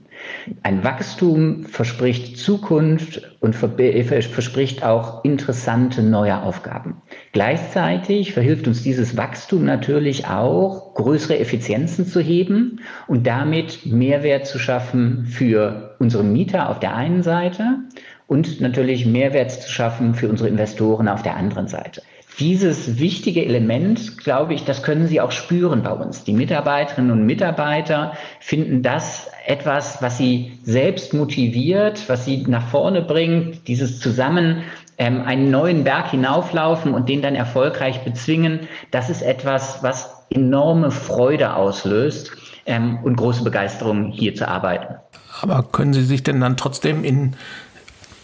Ein 0.63 0.83
Wachstum 0.83 1.65
verspricht 1.65 2.37
Zukunft 2.37 3.37
und 3.39 3.55
verspricht 3.55 4.83
auch 4.83 5.23
interessante 5.23 6.01
neue 6.01 6.41
Aufgaben. 6.41 7.01
Gleichzeitig 7.33 8.33
verhilft 8.33 8.67
uns 8.67 8.83
dieses 8.83 9.17
Wachstum 9.17 9.65
natürlich 9.65 10.27
auch, 10.27 10.93
größere 10.95 11.39
Effizienzen 11.39 12.05
zu 12.05 12.19
heben 12.19 12.81
und 13.07 13.27
damit 13.27 13.85
Mehrwert 13.85 14.47
zu 14.47 14.59
schaffen 14.59 15.25
für 15.25 15.95
unsere 15.99 16.23
Mieter 16.23 16.69
auf 16.69 16.79
der 16.79 16.95
einen 16.95 17.23
Seite 17.23 17.79
und 18.27 18.61
natürlich 18.61 19.05
Mehrwert 19.05 19.51
zu 19.51 19.71
schaffen 19.71 20.13
für 20.13 20.29
unsere 20.29 20.49
Investoren 20.49 21.07
auf 21.07 21.23
der 21.23 21.35
anderen 21.35 21.67
Seite 21.67 22.01
dieses 22.39 22.99
wichtige 22.99 23.43
Element, 23.43 24.17
glaube 24.17 24.53
ich, 24.53 24.63
das 24.63 24.83
können 24.83 25.07
Sie 25.07 25.19
auch 25.19 25.31
spüren 25.31 25.81
bei 25.81 25.91
uns. 25.91 26.23
Die 26.23 26.33
Mitarbeiterinnen 26.33 27.11
und 27.11 27.25
Mitarbeiter 27.25 28.13
finden 28.39 28.83
das 28.83 29.29
etwas, 29.47 30.01
was 30.01 30.17
sie 30.17 30.59
selbst 30.63 31.13
motiviert, 31.13 32.07
was 32.09 32.25
sie 32.25 32.43
nach 32.47 32.67
vorne 32.67 33.01
bringt, 33.01 33.67
dieses 33.67 33.99
zusammen 33.99 34.63
ähm, 34.97 35.21
einen 35.21 35.49
neuen 35.49 35.83
Berg 35.83 36.11
hinauflaufen 36.11 36.93
und 36.93 37.09
den 37.09 37.21
dann 37.21 37.33
erfolgreich 37.33 38.03
bezwingen. 38.03 38.67
Das 38.91 39.09
ist 39.09 39.21
etwas, 39.21 39.81
was 39.81 40.25
enorme 40.29 40.91
Freude 40.91 41.55
auslöst 41.55 42.31
ähm, 42.65 42.99
und 43.03 43.15
große 43.15 43.43
Begeisterung 43.43 44.11
hier 44.11 44.35
zu 44.35 44.47
arbeiten. 44.47 44.95
Aber 45.41 45.63
können 45.63 45.93
Sie 45.93 46.03
sich 46.03 46.23
denn 46.23 46.41
dann 46.41 46.57
trotzdem 46.57 47.03
in 47.03 47.35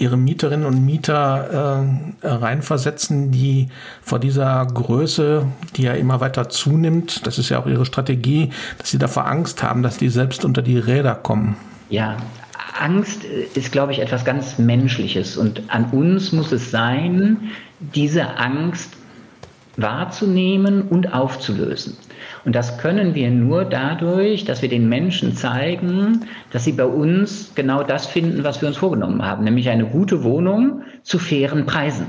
ihre 0.04 0.18
Mieterinnen 0.18 0.66
und 0.66 0.86
Mieter 0.86 1.86
äh, 2.22 2.28
reinversetzen, 2.28 3.32
die 3.32 3.70
vor 4.02 4.20
dieser 4.20 4.66
Größe, 4.66 5.48
die 5.76 5.84
ja 5.84 5.94
immer 5.94 6.20
weiter 6.20 6.50
zunimmt, 6.50 7.26
das 7.26 7.40
ist 7.40 7.50
ja 7.50 7.60
auch 7.60 7.66
ihre 7.66 7.86
Strategie, 7.86 8.52
dass 8.78 8.92
sie 8.92 9.00
davor 9.00 9.28
Angst 9.28 9.64
haben, 9.64 9.82
dass 9.82 9.98
die 9.98 10.10
selbst 10.10 10.46
unter 10.46 10.62
die 10.62 10.78
Räder 10.78 11.16
kommen. 11.16 11.56
Ja, 11.90 12.18
Angst 12.80 13.24
ist, 13.56 13.72
glaube 13.72 13.94
ich, 13.94 14.00
etwas 14.00 14.26
ganz 14.26 14.58
Menschliches 14.58 15.38
und 15.38 15.62
an 15.70 15.86
uns 15.92 16.32
muss 16.32 16.52
es 16.52 16.70
sein, 16.70 17.38
diese 17.80 18.38
Angst 18.38 18.92
wahrzunehmen 19.78 20.84
und 20.84 21.14
aufzulösen. 21.14 21.96
Und 22.46 22.56
das 22.56 22.78
können 22.78 23.16
wir 23.16 23.30
nur 23.32 23.64
dadurch, 23.66 24.44
dass 24.44 24.62
wir 24.62 24.70
den 24.70 24.90
Menschen 24.90 25.36
zeigen, 25.36 26.26
dass 26.52 26.66
sie 26.66 26.74
bei 26.74 26.86
uns 26.86 27.54
genau 27.56 27.84
das 27.84 28.06
finden, 28.06 28.44
was 28.44 28.62
wir 28.62 28.68
uns 28.68 28.78
vorgenommen 28.78 29.26
haben, 29.26 29.46
nämlich 29.46 29.70
eine 29.70 29.86
gute 29.86 30.24
Wohnung 30.24 30.82
zu 31.04 31.20
fairen 31.20 31.66
Preisen. 31.66 32.08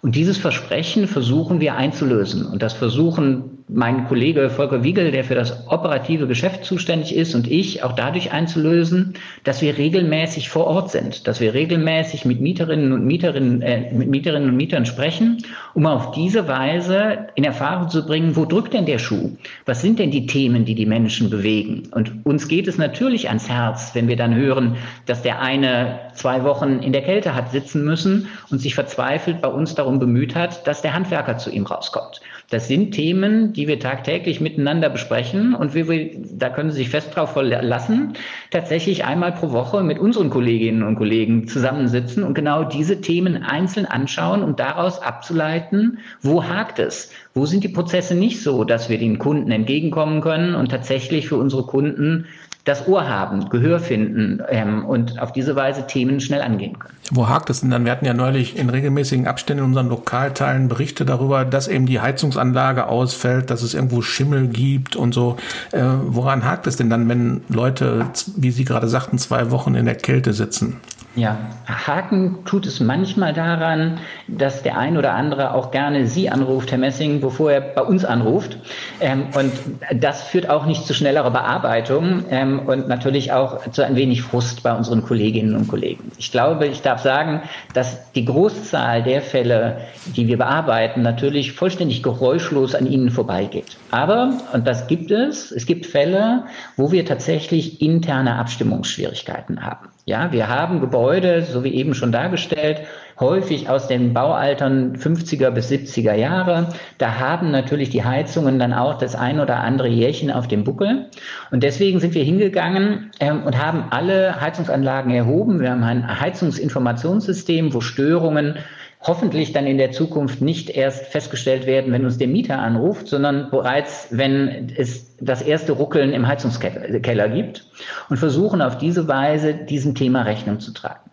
Und 0.00 0.14
dieses 0.14 0.38
Versprechen 0.38 1.08
versuchen 1.08 1.60
wir 1.60 1.74
einzulösen. 1.74 2.46
Und 2.46 2.62
das 2.62 2.72
versuchen 2.72 3.55
mein 3.68 4.06
Kollege 4.06 4.48
Volker 4.48 4.84
Wiegel, 4.84 5.10
der 5.10 5.24
für 5.24 5.34
das 5.34 5.66
operative 5.68 6.28
Geschäft 6.28 6.64
zuständig 6.64 7.16
ist, 7.16 7.34
und 7.34 7.50
ich 7.50 7.82
auch 7.82 7.92
dadurch 7.92 8.32
einzulösen, 8.32 9.14
dass 9.42 9.60
wir 9.60 9.76
regelmäßig 9.76 10.48
vor 10.48 10.66
Ort 10.66 10.92
sind, 10.92 11.26
dass 11.26 11.40
wir 11.40 11.52
regelmäßig 11.52 12.24
mit 12.24 12.40
Mieterinnen 12.40 12.92
und 12.92 13.04
Mieterinnen, 13.04 13.62
äh, 13.62 13.92
mit 13.92 14.08
Mieterinnen 14.08 14.50
und 14.50 14.56
Mietern 14.56 14.86
sprechen, 14.86 15.42
um 15.74 15.86
auf 15.86 16.12
diese 16.12 16.46
Weise 16.46 17.26
in 17.34 17.42
Erfahrung 17.42 17.88
zu 17.88 18.06
bringen, 18.06 18.36
wo 18.36 18.44
drückt 18.44 18.72
denn 18.72 18.86
der 18.86 18.98
Schuh? 18.98 19.36
Was 19.64 19.82
sind 19.82 19.98
denn 19.98 20.12
die 20.12 20.26
Themen, 20.26 20.64
die 20.64 20.76
die 20.76 20.86
Menschen 20.86 21.28
bewegen? 21.28 21.88
Und 21.90 22.24
uns 22.24 22.46
geht 22.46 22.68
es 22.68 22.78
natürlich 22.78 23.28
ans 23.28 23.48
Herz, 23.48 23.90
wenn 23.94 24.06
wir 24.06 24.16
dann 24.16 24.34
hören, 24.34 24.76
dass 25.06 25.22
der 25.22 25.42
eine 25.42 25.98
zwei 26.14 26.44
Wochen 26.44 26.78
in 26.78 26.92
der 26.92 27.02
Kälte 27.02 27.34
hat 27.34 27.50
sitzen 27.50 27.84
müssen 27.84 28.28
und 28.50 28.60
sich 28.60 28.76
verzweifelt 28.76 29.40
bei 29.40 29.48
uns 29.48 29.74
darum 29.74 29.98
bemüht 29.98 30.36
hat, 30.36 30.66
dass 30.68 30.82
der 30.82 30.94
Handwerker 30.94 31.36
zu 31.36 31.50
ihm 31.50 31.66
rauskommt. 31.66 32.20
Das 32.48 32.68
sind 32.68 32.92
Themen, 32.92 33.52
die 33.52 33.66
wir 33.66 33.80
tagtäglich 33.80 34.40
miteinander 34.40 34.88
besprechen 34.88 35.54
und 35.54 35.74
wir, 35.74 36.10
da 36.30 36.48
können 36.48 36.70
Sie 36.70 36.78
sich 36.78 36.90
fest 36.90 37.16
drauf 37.16 37.32
verlassen, 37.32 38.12
tatsächlich 38.52 39.04
einmal 39.04 39.32
pro 39.32 39.50
Woche 39.50 39.82
mit 39.82 39.98
unseren 39.98 40.30
Kolleginnen 40.30 40.84
und 40.84 40.94
Kollegen 40.94 41.48
zusammensitzen 41.48 42.22
und 42.22 42.34
genau 42.34 42.62
diese 42.62 43.00
Themen 43.00 43.42
einzeln 43.42 43.84
anschauen 43.84 44.44
und 44.44 44.60
daraus 44.60 45.02
abzuleiten, 45.02 45.98
wo 46.20 46.44
hakt 46.44 46.78
es? 46.78 47.10
Wo 47.34 47.46
sind 47.46 47.64
die 47.64 47.68
Prozesse 47.68 48.14
nicht 48.14 48.40
so, 48.40 48.62
dass 48.62 48.88
wir 48.88 48.98
den 48.98 49.18
Kunden 49.18 49.50
entgegenkommen 49.50 50.20
können 50.20 50.54
und 50.54 50.70
tatsächlich 50.70 51.26
für 51.26 51.36
unsere 51.36 51.64
Kunden 51.64 52.26
das 52.66 52.88
Ohr 52.88 53.08
haben, 53.08 53.48
Gehör 53.48 53.78
finden 53.78 54.42
ähm, 54.48 54.84
und 54.84 55.20
auf 55.22 55.32
diese 55.32 55.54
Weise 55.54 55.86
Themen 55.86 56.20
schnell 56.20 56.42
angehen 56.42 56.76
können. 56.78 56.96
Wo 57.12 57.28
hakt 57.28 57.48
es 57.48 57.60
denn 57.60 57.70
dann? 57.70 57.84
Wir 57.84 57.92
hatten 57.92 58.04
ja 58.04 58.12
neulich 58.12 58.58
in 58.58 58.68
regelmäßigen 58.68 59.28
Abständen 59.28 59.62
in 59.62 59.68
unseren 59.68 59.88
Lokalteilen 59.88 60.68
Berichte 60.68 61.04
darüber, 61.04 61.44
dass 61.44 61.68
eben 61.68 61.86
die 61.86 62.00
Heizungsanlage 62.00 62.88
ausfällt, 62.88 63.50
dass 63.50 63.62
es 63.62 63.72
irgendwo 63.72 64.02
Schimmel 64.02 64.48
gibt 64.48 64.96
und 64.96 65.14
so. 65.14 65.36
Äh, 65.70 65.84
woran 66.06 66.44
hakt 66.44 66.66
es 66.66 66.76
denn 66.76 66.90
dann, 66.90 67.08
wenn 67.08 67.42
Leute, 67.48 68.06
wie 68.36 68.50
Sie 68.50 68.64
gerade 68.64 68.88
sagten, 68.88 69.18
zwei 69.18 69.52
Wochen 69.52 69.76
in 69.76 69.84
der 69.84 69.94
Kälte 69.94 70.32
sitzen? 70.32 70.80
Ja, 71.16 71.38
Haken 71.66 72.44
tut 72.44 72.66
es 72.66 72.78
manchmal 72.78 73.32
daran, 73.32 74.00
dass 74.28 74.62
der 74.62 74.76
ein 74.76 74.98
oder 74.98 75.14
andere 75.14 75.54
auch 75.54 75.70
gerne 75.70 76.06
Sie 76.06 76.28
anruft, 76.28 76.70
Herr 76.70 76.78
Messing, 76.78 77.22
bevor 77.22 77.52
er 77.52 77.62
bei 77.62 77.80
uns 77.80 78.04
anruft. 78.04 78.58
Ähm, 79.00 79.28
und 79.34 79.50
das 79.98 80.24
führt 80.24 80.50
auch 80.50 80.66
nicht 80.66 80.86
zu 80.86 80.92
schnellerer 80.92 81.30
Bearbeitung 81.30 82.24
ähm, 82.28 82.60
und 82.66 82.88
natürlich 82.88 83.32
auch 83.32 83.70
zu 83.70 83.82
ein 83.82 83.96
wenig 83.96 84.20
Frust 84.20 84.62
bei 84.62 84.76
unseren 84.76 85.02
Kolleginnen 85.02 85.56
und 85.56 85.68
Kollegen. 85.68 86.12
Ich 86.18 86.32
glaube, 86.32 86.66
ich 86.66 86.82
darf 86.82 87.00
sagen, 87.00 87.40
dass 87.72 88.12
die 88.12 88.26
Großzahl 88.26 89.02
der 89.02 89.22
Fälle, 89.22 89.78
die 90.04 90.28
wir 90.28 90.36
bearbeiten, 90.36 91.00
natürlich 91.00 91.52
vollständig 91.52 92.02
geräuschlos 92.02 92.74
an 92.74 92.86
Ihnen 92.86 93.10
vorbeigeht. 93.10 93.78
Aber, 93.90 94.34
und 94.52 94.66
das 94.66 94.86
gibt 94.86 95.10
es, 95.10 95.50
es 95.50 95.64
gibt 95.64 95.86
Fälle, 95.86 96.44
wo 96.76 96.92
wir 96.92 97.06
tatsächlich 97.06 97.80
interne 97.80 98.34
Abstimmungsschwierigkeiten 98.34 99.64
haben. 99.64 99.95
Ja, 100.08 100.30
wir 100.30 100.48
haben 100.48 100.80
Gebäude, 100.80 101.42
so 101.42 101.64
wie 101.64 101.74
eben 101.74 101.92
schon 101.92 102.12
dargestellt, 102.12 102.82
häufig 103.18 103.68
aus 103.68 103.88
den 103.88 104.14
Baualtern 104.14 104.94
50er 104.94 105.50
bis 105.50 105.68
70er 105.68 106.14
Jahre. 106.14 106.68
Da 106.98 107.18
haben 107.18 107.50
natürlich 107.50 107.90
die 107.90 108.04
Heizungen 108.04 108.60
dann 108.60 108.72
auch 108.72 108.98
das 108.98 109.16
ein 109.16 109.40
oder 109.40 109.56
andere 109.56 109.88
Jährchen 109.88 110.30
auf 110.30 110.46
dem 110.46 110.62
Buckel. 110.62 111.06
Und 111.50 111.64
deswegen 111.64 111.98
sind 111.98 112.14
wir 112.14 112.22
hingegangen 112.22 113.10
ähm, 113.18 113.42
und 113.42 113.60
haben 113.60 113.86
alle 113.90 114.40
Heizungsanlagen 114.40 115.12
erhoben. 115.12 115.58
Wir 115.58 115.72
haben 115.72 115.82
ein 115.82 116.20
Heizungsinformationssystem, 116.20 117.74
wo 117.74 117.80
Störungen 117.80 118.58
hoffentlich 119.06 119.52
dann 119.52 119.66
in 119.66 119.78
der 119.78 119.92
Zukunft 119.92 120.40
nicht 120.40 120.70
erst 120.70 121.06
festgestellt 121.06 121.66
werden, 121.66 121.92
wenn 121.92 122.04
uns 122.04 122.18
der 122.18 122.28
Mieter 122.28 122.58
anruft, 122.58 123.08
sondern 123.08 123.50
bereits, 123.50 124.08
wenn 124.10 124.72
es 124.76 125.16
das 125.18 125.42
erste 125.42 125.72
Ruckeln 125.72 126.12
im 126.12 126.26
Heizungskeller 126.26 127.28
gibt 127.28 127.66
und 128.08 128.16
versuchen 128.16 128.62
auf 128.62 128.78
diese 128.78 129.08
Weise 129.08 129.54
diesem 129.54 129.94
Thema 129.94 130.22
Rechnung 130.22 130.60
zu 130.60 130.72
tragen. 130.72 131.10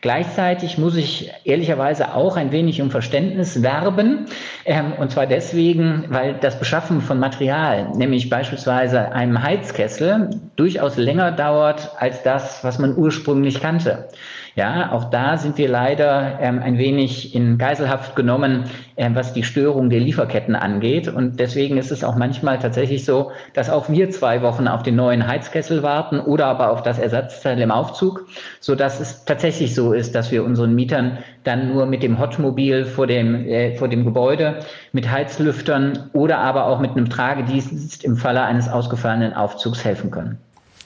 Gleichzeitig 0.00 0.78
muss 0.78 0.96
ich 0.96 1.30
ehrlicherweise 1.44 2.14
auch 2.14 2.36
ein 2.36 2.50
wenig 2.50 2.82
um 2.82 2.90
Verständnis 2.90 3.62
werben. 3.62 4.26
Ähm, 4.64 4.92
und 4.98 5.10
zwar 5.10 5.26
deswegen, 5.26 6.06
weil 6.08 6.34
das 6.34 6.58
Beschaffen 6.58 7.00
von 7.00 7.18
Material, 7.18 7.90
nämlich 7.96 8.28
beispielsweise 8.28 9.12
einem 9.12 9.42
Heizkessel, 9.42 10.30
durchaus 10.56 10.96
länger 10.96 11.32
dauert 11.32 11.92
als 11.98 12.22
das, 12.22 12.64
was 12.64 12.78
man 12.78 12.96
ursprünglich 12.96 13.60
kannte. 13.60 14.08
Ja, 14.54 14.92
auch 14.92 15.04
da 15.04 15.38
sind 15.38 15.56
wir 15.56 15.68
leider 15.68 16.38
ähm, 16.40 16.60
ein 16.62 16.76
wenig 16.76 17.34
in 17.34 17.56
Geiselhaft 17.56 18.14
genommen, 18.14 18.64
was 18.96 19.32
die 19.32 19.42
Störung 19.42 19.90
der 19.90 20.00
Lieferketten 20.00 20.54
angeht. 20.54 21.08
Und 21.08 21.40
deswegen 21.40 21.76
ist 21.78 21.90
es 21.90 22.04
auch 22.04 22.16
manchmal 22.16 22.58
tatsächlich 22.58 23.04
so, 23.04 23.32
dass 23.54 23.70
auch 23.70 23.88
wir 23.88 24.10
zwei 24.10 24.42
Wochen 24.42 24.68
auf 24.68 24.82
den 24.82 24.96
neuen 24.96 25.26
Heizkessel 25.26 25.82
warten 25.82 26.20
oder 26.20 26.46
aber 26.46 26.70
auf 26.70 26.82
das 26.82 26.98
Ersatzteil 26.98 27.60
im 27.60 27.70
Aufzug, 27.70 28.26
so 28.60 28.74
dass 28.74 29.00
es 29.00 29.24
tatsächlich 29.24 29.74
so 29.74 29.92
ist, 29.92 30.14
dass 30.14 30.30
wir 30.30 30.44
unseren 30.44 30.74
Mietern 30.74 31.18
dann 31.44 31.72
nur 31.72 31.86
mit 31.86 32.02
dem 32.02 32.18
Hotmobil 32.18 32.84
vor 32.84 33.06
dem, 33.06 33.46
äh, 33.46 33.74
vor 33.76 33.88
dem 33.88 34.04
Gebäude, 34.04 34.60
mit 34.92 35.10
Heizlüftern 35.10 36.10
oder 36.12 36.38
aber 36.38 36.66
auch 36.66 36.80
mit 36.80 36.92
einem 36.92 37.08
Tragedienst 37.08 38.04
im 38.04 38.16
Falle 38.16 38.42
eines 38.42 38.68
ausgefallenen 38.68 39.32
Aufzugs 39.32 39.84
helfen 39.84 40.10
können. 40.10 40.38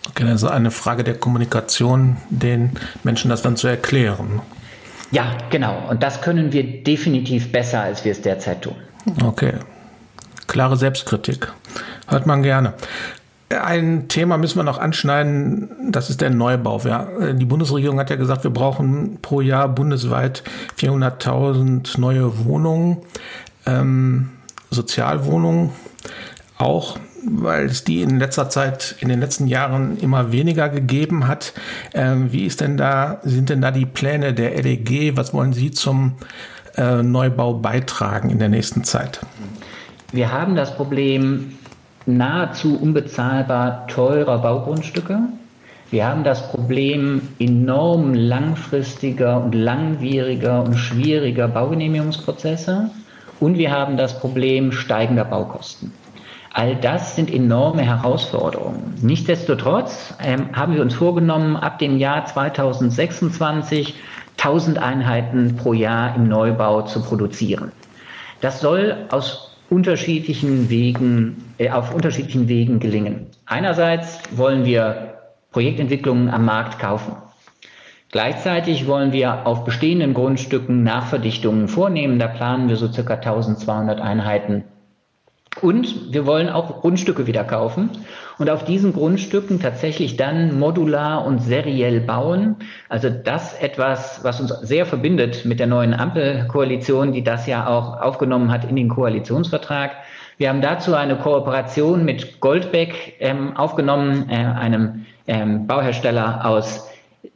Okay, 0.09 0.33
ist 0.33 0.45
eine 0.45 0.71
Frage 0.71 1.03
der 1.03 1.15
Kommunikation, 1.15 2.17
den 2.31 2.71
Menschen 3.03 3.29
das 3.29 3.43
dann 3.43 3.57
zu 3.57 3.67
erklären. 3.67 4.41
Ja, 5.11 5.37
genau. 5.51 5.89
Und 5.89 6.03
das 6.03 6.21
können 6.21 6.53
wir 6.53 6.83
definitiv 6.83 7.53
besser, 7.53 7.81
als 7.81 8.05
wir 8.05 8.13
es 8.13 8.23
derzeit 8.23 8.63
tun. 8.63 8.77
Okay. 9.25 9.55
Klare 10.47 10.77
Selbstkritik. 10.77 11.53
Hört 12.09 12.27
man 12.27 12.43
gerne. 12.43 12.75
Ein 13.49 14.09
Thema 14.09 14.39
müssen 14.39 14.59
wir 14.59 14.65
noch 14.65 14.79
anschneiden, 14.79 15.93
das 15.93 16.11
ist 16.11 16.21
der 16.21 16.31
Neubau. 16.31 16.81
Ja, 16.81 17.07
die 17.33 17.45
Bundesregierung 17.45 18.01
hat 18.01 18.11
ja 18.11 18.17
gesagt, 18.17 18.43
wir 18.43 18.51
brauchen 18.51 19.19
pro 19.23 19.41
Jahr 19.41 19.69
bundesweit 19.69 20.43
400.000 20.81 22.01
neue 22.01 22.45
Wohnungen, 22.45 22.99
ähm, 23.65 24.31
Sozialwohnungen 24.71 25.71
auch 26.59 26.99
weil 27.29 27.67
es 27.67 27.85
die 27.85 28.03
in 28.03 28.19
letzter 28.19 28.49
Zeit, 28.49 28.97
in 29.01 29.09
den 29.09 29.21
letzten 29.21 29.47
Jahren 29.47 29.99
immer 29.99 30.33
weniger 30.33 30.69
gegeben 30.69 31.27
hat. 31.27 31.53
Ähm, 31.95 32.33
wie 32.33 32.47
ist 32.47 32.61
denn 32.61 32.77
da, 32.77 33.21
sind 33.23 33.51
denn 33.51 33.61
da 33.61 33.71
die 33.71 33.87
Pläne 33.87 34.33
der 34.33 34.63
LEG? 34.63 35.17
Was 35.17 35.35
wollen 35.35 35.53
Sie 35.53 35.71
zum 35.71 36.15
äh, 36.77 37.03
Neubau 37.03 37.55
beitragen 37.55 38.31
in 38.31 38.39
der 38.39 38.49
nächsten 38.49 38.85
Zeit? 38.85 39.21
Wir 40.13 40.33
haben 40.33 40.55
das 40.55 40.77
Problem 40.77 41.57
nahezu 42.07 42.79
unbezahlbar 42.79 43.89
teurer 43.89 44.39
Baugrundstücke. 44.39 45.19
Wir 45.91 46.07
haben 46.07 46.25
das 46.25 46.49
Problem 46.51 47.23
enorm 47.39 48.15
langfristiger 48.15 49.43
und 49.43 49.55
langwieriger 49.55 50.63
und 50.63 50.75
schwieriger 50.77 51.49
Baugenehmigungsprozesse. 51.49 52.91
Und 53.39 53.59
wir 53.59 53.71
haben 53.71 53.97
das 53.97 54.19
Problem 54.19 54.73
steigender 54.73 55.25
Baukosten. 55.25 55.93
All 56.59 56.75
das 56.75 57.15
sind 57.15 57.31
enorme 57.31 57.83
Herausforderungen. 57.83 58.95
Nichtsdestotrotz 59.03 60.15
ähm, 60.25 60.57
haben 60.57 60.75
wir 60.75 60.81
uns 60.81 60.95
vorgenommen, 60.95 61.55
ab 61.55 61.79
dem 61.79 61.99
Jahr 61.99 62.25
2026 62.25 63.95
1000 64.39 64.79
Einheiten 64.79 65.57
pro 65.57 65.75
Jahr 65.75 66.17
im 66.17 66.29
Neubau 66.29 66.81
zu 66.81 67.03
produzieren. 67.03 67.73
Das 68.41 68.63
soll 68.63 68.97
aus 69.11 69.55
unterschiedlichen 69.69 70.71
Wegen, 70.71 71.45
äh, 71.59 71.69
auf 71.69 71.95
unterschiedlichen 71.95 72.49
Wegen 72.49 72.81
gelingen. 72.81 73.27
Einerseits 73.45 74.19
wollen 74.35 74.65
wir 74.65 75.19
Projektentwicklungen 75.53 76.31
am 76.31 76.47
Markt 76.47 76.79
kaufen. 76.79 77.17
Gleichzeitig 78.13 78.87
wollen 78.87 79.13
wir 79.13 79.47
auf 79.47 79.67
bestehenden 79.67 80.15
Grundstücken 80.15 80.85
Nachverdichtungen 80.85 81.69
vornehmen. 81.69 82.19
Da 82.19 82.29
planen 82.29 82.71
wir 82.71 82.77
so 82.77 82.91
circa 82.91 83.17
1200 83.17 84.01
Einheiten 84.01 84.65
und 85.63 86.13
wir 86.13 86.27
wollen 86.27 86.49
auch 86.49 86.81
Grundstücke 86.81 87.27
wieder 87.27 87.45
kaufen 87.45 87.91
und 88.39 88.51
auf 88.51 88.65
diesen 88.65 88.93
Grundstücken 88.93 89.61
tatsächlich 89.61 90.17
dann 90.17 90.59
modular 90.59 91.25
und 91.25 91.41
seriell 91.41 92.01
bauen. 92.01 92.57
Also 92.89 93.09
das 93.09 93.55
etwas, 93.59 94.21
was 94.23 94.41
uns 94.41 94.51
sehr 94.61 94.87
verbindet 94.87 95.45
mit 95.45 95.59
der 95.59 95.67
neuen 95.67 95.95
Ampelkoalition, 95.95 97.13
die 97.13 97.25
das 97.25 97.47
ja 97.47 97.67
auch 97.67 98.01
aufgenommen 98.01 98.51
hat 98.53 98.69
in 98.69 98.77
den 98.77 98.89
Koalitionsvertrag. 98.89 99.93
Wir 100.39 100.51
haben 100.51 100.61
dazu 100.61 100.95
eine 100.95 101.17
Kooperation 101.17 102.05
mit 102.05 102.41
Goldbeck 102.41 103.15
ähm, 103.21 103.57
aufgenommen, 103.57 104.29
äh, 104.29 104.35
einem 104.35 105.07
ähm, 105.27 105.67
Bauhersteller 105.67 106.45
aus 106.45 106.91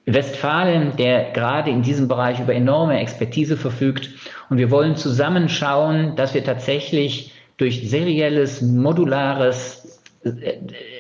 Westfalen, 0.05 0.97
der 0.97 1.31
gerade 1.33 1.71
in 1.71 1.83
diesem 1.83 2.09
Bereich 2.09 2.41
über 2.41 2.55
enorme 2.55 3.01
Expertise 3.01 3.57
verfügt. 3.57 4.11
Und 4.51 4.59
wir 4.59 4.71
wollen 4.71 4.97
zusammen 4.97 5.49
schauen, 5.49 6.15
dass 6.17 6.35
wir 6.35 6.45
tatsächlich 6.45 7.33
durch 7.61 7.91
serielles, 7.91 8.63
modulares 8.63 10.01
äh, 10.25 10.55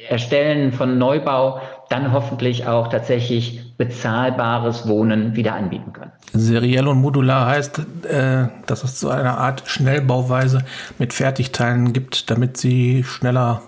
Erstellen 0.08 0.72
von 0.72 0.98
Neubau 0.98 1.60
dann 1.88 2.12
hoffentlich 2.12 2.66
auch 2.66 2.88
tatsächlich 2.88 3.76
bezahlbares 3.78 4.86
Wohnen 4.86 5.34
wieder 5.34 5.54
anbieten 5.54 5.92
können. 5.92 6.12
Seriell 6.32 6.86
und 6.86 7.00
modular 7.00 7.46
heißt, 7.46 7.78
äh, 8.08 8.48
dass 8.66 8.84
es 8.84 9.00
so 9.00 9.08
eine 9.08 9.38
Art 9.38 9.62
Schnellbauweise 9.66 10.64
mit 10.98 11.14
Fertigteilen 11.14 11.92
gibt, 11.92 12.30
damit 12.30 12.58
sie 12.58 13.04
schneller 13.04 13.62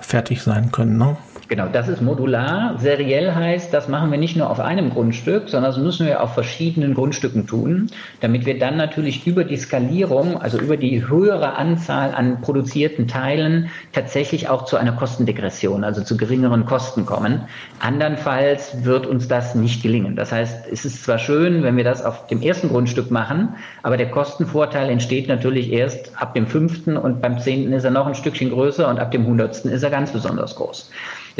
fertig 0.00 0.42
sein 0.42 0.72
können. 0.72 0.98
Ne? 0.98 1.16
Genau, 1.52 1.68
das 1.70 1.86
ist 1.86 2.00
modular. 2.00 2.76
Seriell 2.78 3.34
heißt, 3.34 3.74
das 3.74 3.86
machen 3.86 4.10
wir 4.10 4.16
nicht 4.16 4.36
nur 4.36 4.48
auf 4.48 4.58
einem 4.58 4.88
Grundstück, 4.88 5.50
sondern 5.50 5.70
das 5.70 5.78
müssen 5.78 6.06
wir 6.06 6.22
auf 6.22 6.32
verschiedenen 6.32 6.94
Grundstücken 6.94 7.46
tun, 7.46 7.90
damit 8.20 8.46
wir 8.46 8.58
dann 8.58 8.78
natürlich 8.78 9.26
über 9.26 9.44
die 9.44 9.58
Skalierung, 9.58 10.40
also 10.40 10.58
über 10.58 10.78
die 10.78 11.06
höhere 11.06 11.56
Anzahl 11.56 12.14
an 12.14 12.40
produzierten 12.40 13.06
Teilen 13.06 13.68
tatsächlich 13.92 14.48
auch 14.48 14.64
zu 14.64 14.78
einer 14.78 14.92
Kostendegression, 14.92 15.84
also 15.84 16.02
zu 16.02 16.16
geringeren 16.16 16.64
Kosten 16.64 17.04
kommen. 17.04 17.42
Andernfalls 17.80 18.86
wird 18.86 19.06
uns 19.06 19.28
das 19.28 19.54
nicht 19.54 19.82
gelingen. 19.82 20.16
Das 20.16 20.32
heißt, 20.32 20.68
es 20.72 20.86
ist 20.86 21.04
zwar 21.04 21.18
schön, 21.18 21.62
wenn 21.62 21.76
wir 21.76 21.84
das 21.84 22.02
auf 22.02 22.28
dem 22.28 22.40
ersten 22.40 22.70
Grundstück 22.70 23.10
machen, 23.10 23.56
aber 23.82 23.98
der 23.98 24.10
Kostenvorteil 24.10 24.88
entsteht 24.88 25.28
natürlich 25.28 25.70
erst 25.70 26.12
ab 26.16 26.32
dem 26.32 26.46
fünften 26.46 26.96
und 26.96 27.20
beim 27.20 27.38
zehnten 27.38 27.74
ist 27.74 27.84
er 27.84 27.90
noch 27.90 28.06
ein 28.06 28.14
Stückchen 28.14 28.48
größer 28.48 28.88
und 28.88 28.98
ab 28.98 29.10
dem 29.10 29.26
hundertsten 29.26 29.70
ist 29.70 29.82
er 29.82 29.90
ganz 29.90 30.12
besonders 30.12 30.56
groß. 30.56 30.90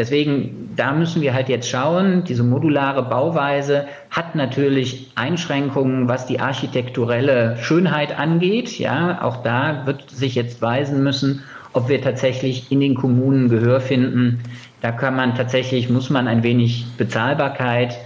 Deswegen, 0.02 0.70
da 0.74 0.90
müssen 0.94 1.22
wir 1.22 1.32
halt 1.32 1.48
jetzt 1.48 1.68
schauen, 1.68 2.24
diese 2.24 2.42
modulare 2.42 3.04
Bauweise 3.04 3.86
hat 4.10 4.34
natürlich 4.34 5.12
Einschränkungen, 5.14 6.08
was 6.08 6.26
die 6.26 6.40
architekturelle 6.40 7.56
Schönheit 7.60 8.18
angeht. 8.18 8.80
Ja, 8.80 9.22
auch 9.22 9.44
da 9.44 9.86
wird 9.86 10.10
sich 10.10 10.34
jetzt 10.34 10.60
weisen 10.60 11.04
müssen, 11.04 11.44
ob 11.72 11.88
wir 11.88 12.02
tatsächlich 12.02 12.72
in 12.72 12.80
den 12.80 12.96
Kommunen 12.96 13.48
Gehör 13.48 13.80
finden. 13.80 14.40
Da 14.80 14.90
kann 14.90 15.14
man 15.14 15.36
tatsächlich, 15.36 15.88
muss 15.88 16.10
man 16.10 16.26
ein 16.26 16.42
wenig 16.42 16.84
Bezahlbarkeit 16.98 17.96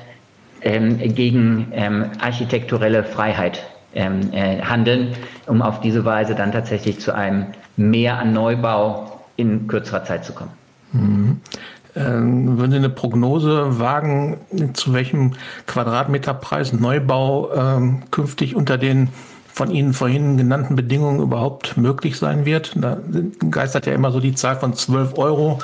ähm, 0.60 0.98
gegen 0.98 1.68
ähm, 1.72 2.10
architekturelle 2.20 3.04
Freiheit 3.04 3.62
ähm, 3.94 4.34
äh, 4.34 4.60
handeln, 4.60 5.12
um 5.46 5.62
auf 5.62 5.80
diese 5.80 6.04
Weise 6.04 6.34
dann 6.34 6.52
tatsächlich 6.52 7.00
zu 7.00 7.14
einem 7.14 7.46
Mehr 7.78 8.18
an 8.18 8.34
Neubau 8.34 9.22
in 9.36 9.66
kürzerer 9.66 10.04
Zeit 10.04 10.26
zu 10.26 10.34
kommen. 10.34 10.50
Mhm. 10.92 11.40
Ähm, 11.96 12.58
würden 12.58 12.70
Sie 12.72 12.76
eine 12.76 12.90
Prognose 12.90 13.78
wagen, 13.78 14.36
zu 14.74 14.92
welchem 14.92 15.32
Quadratmeterpreis 15.66 16.74
Neubau 16.74 17.50
ähm, 17.54 18.02
künftig 18.10 18.54
unter 18.54 18.76
den 18.76 19.08
von 19.52 19.70
Ihnen 19.70 19.94
vorhin 19.94 20.36
genannten 20.36 20.76
Bedingungen 20.76 21.20
überhaupt 21.20 21.78
möglich 21.78 22.18
sein 22.18 22.44
wird? 22.44 22.72
Da 22.76 22.98
geistert 23.50 23.86
ja 23.86 23.94
immer 23.94 24.12
so 24.12 24.20
die 24.20 24.34
Zahl 24.34 24.56
von 24.56 24.74
12 24.74 25.16
Euro 25.16 25.58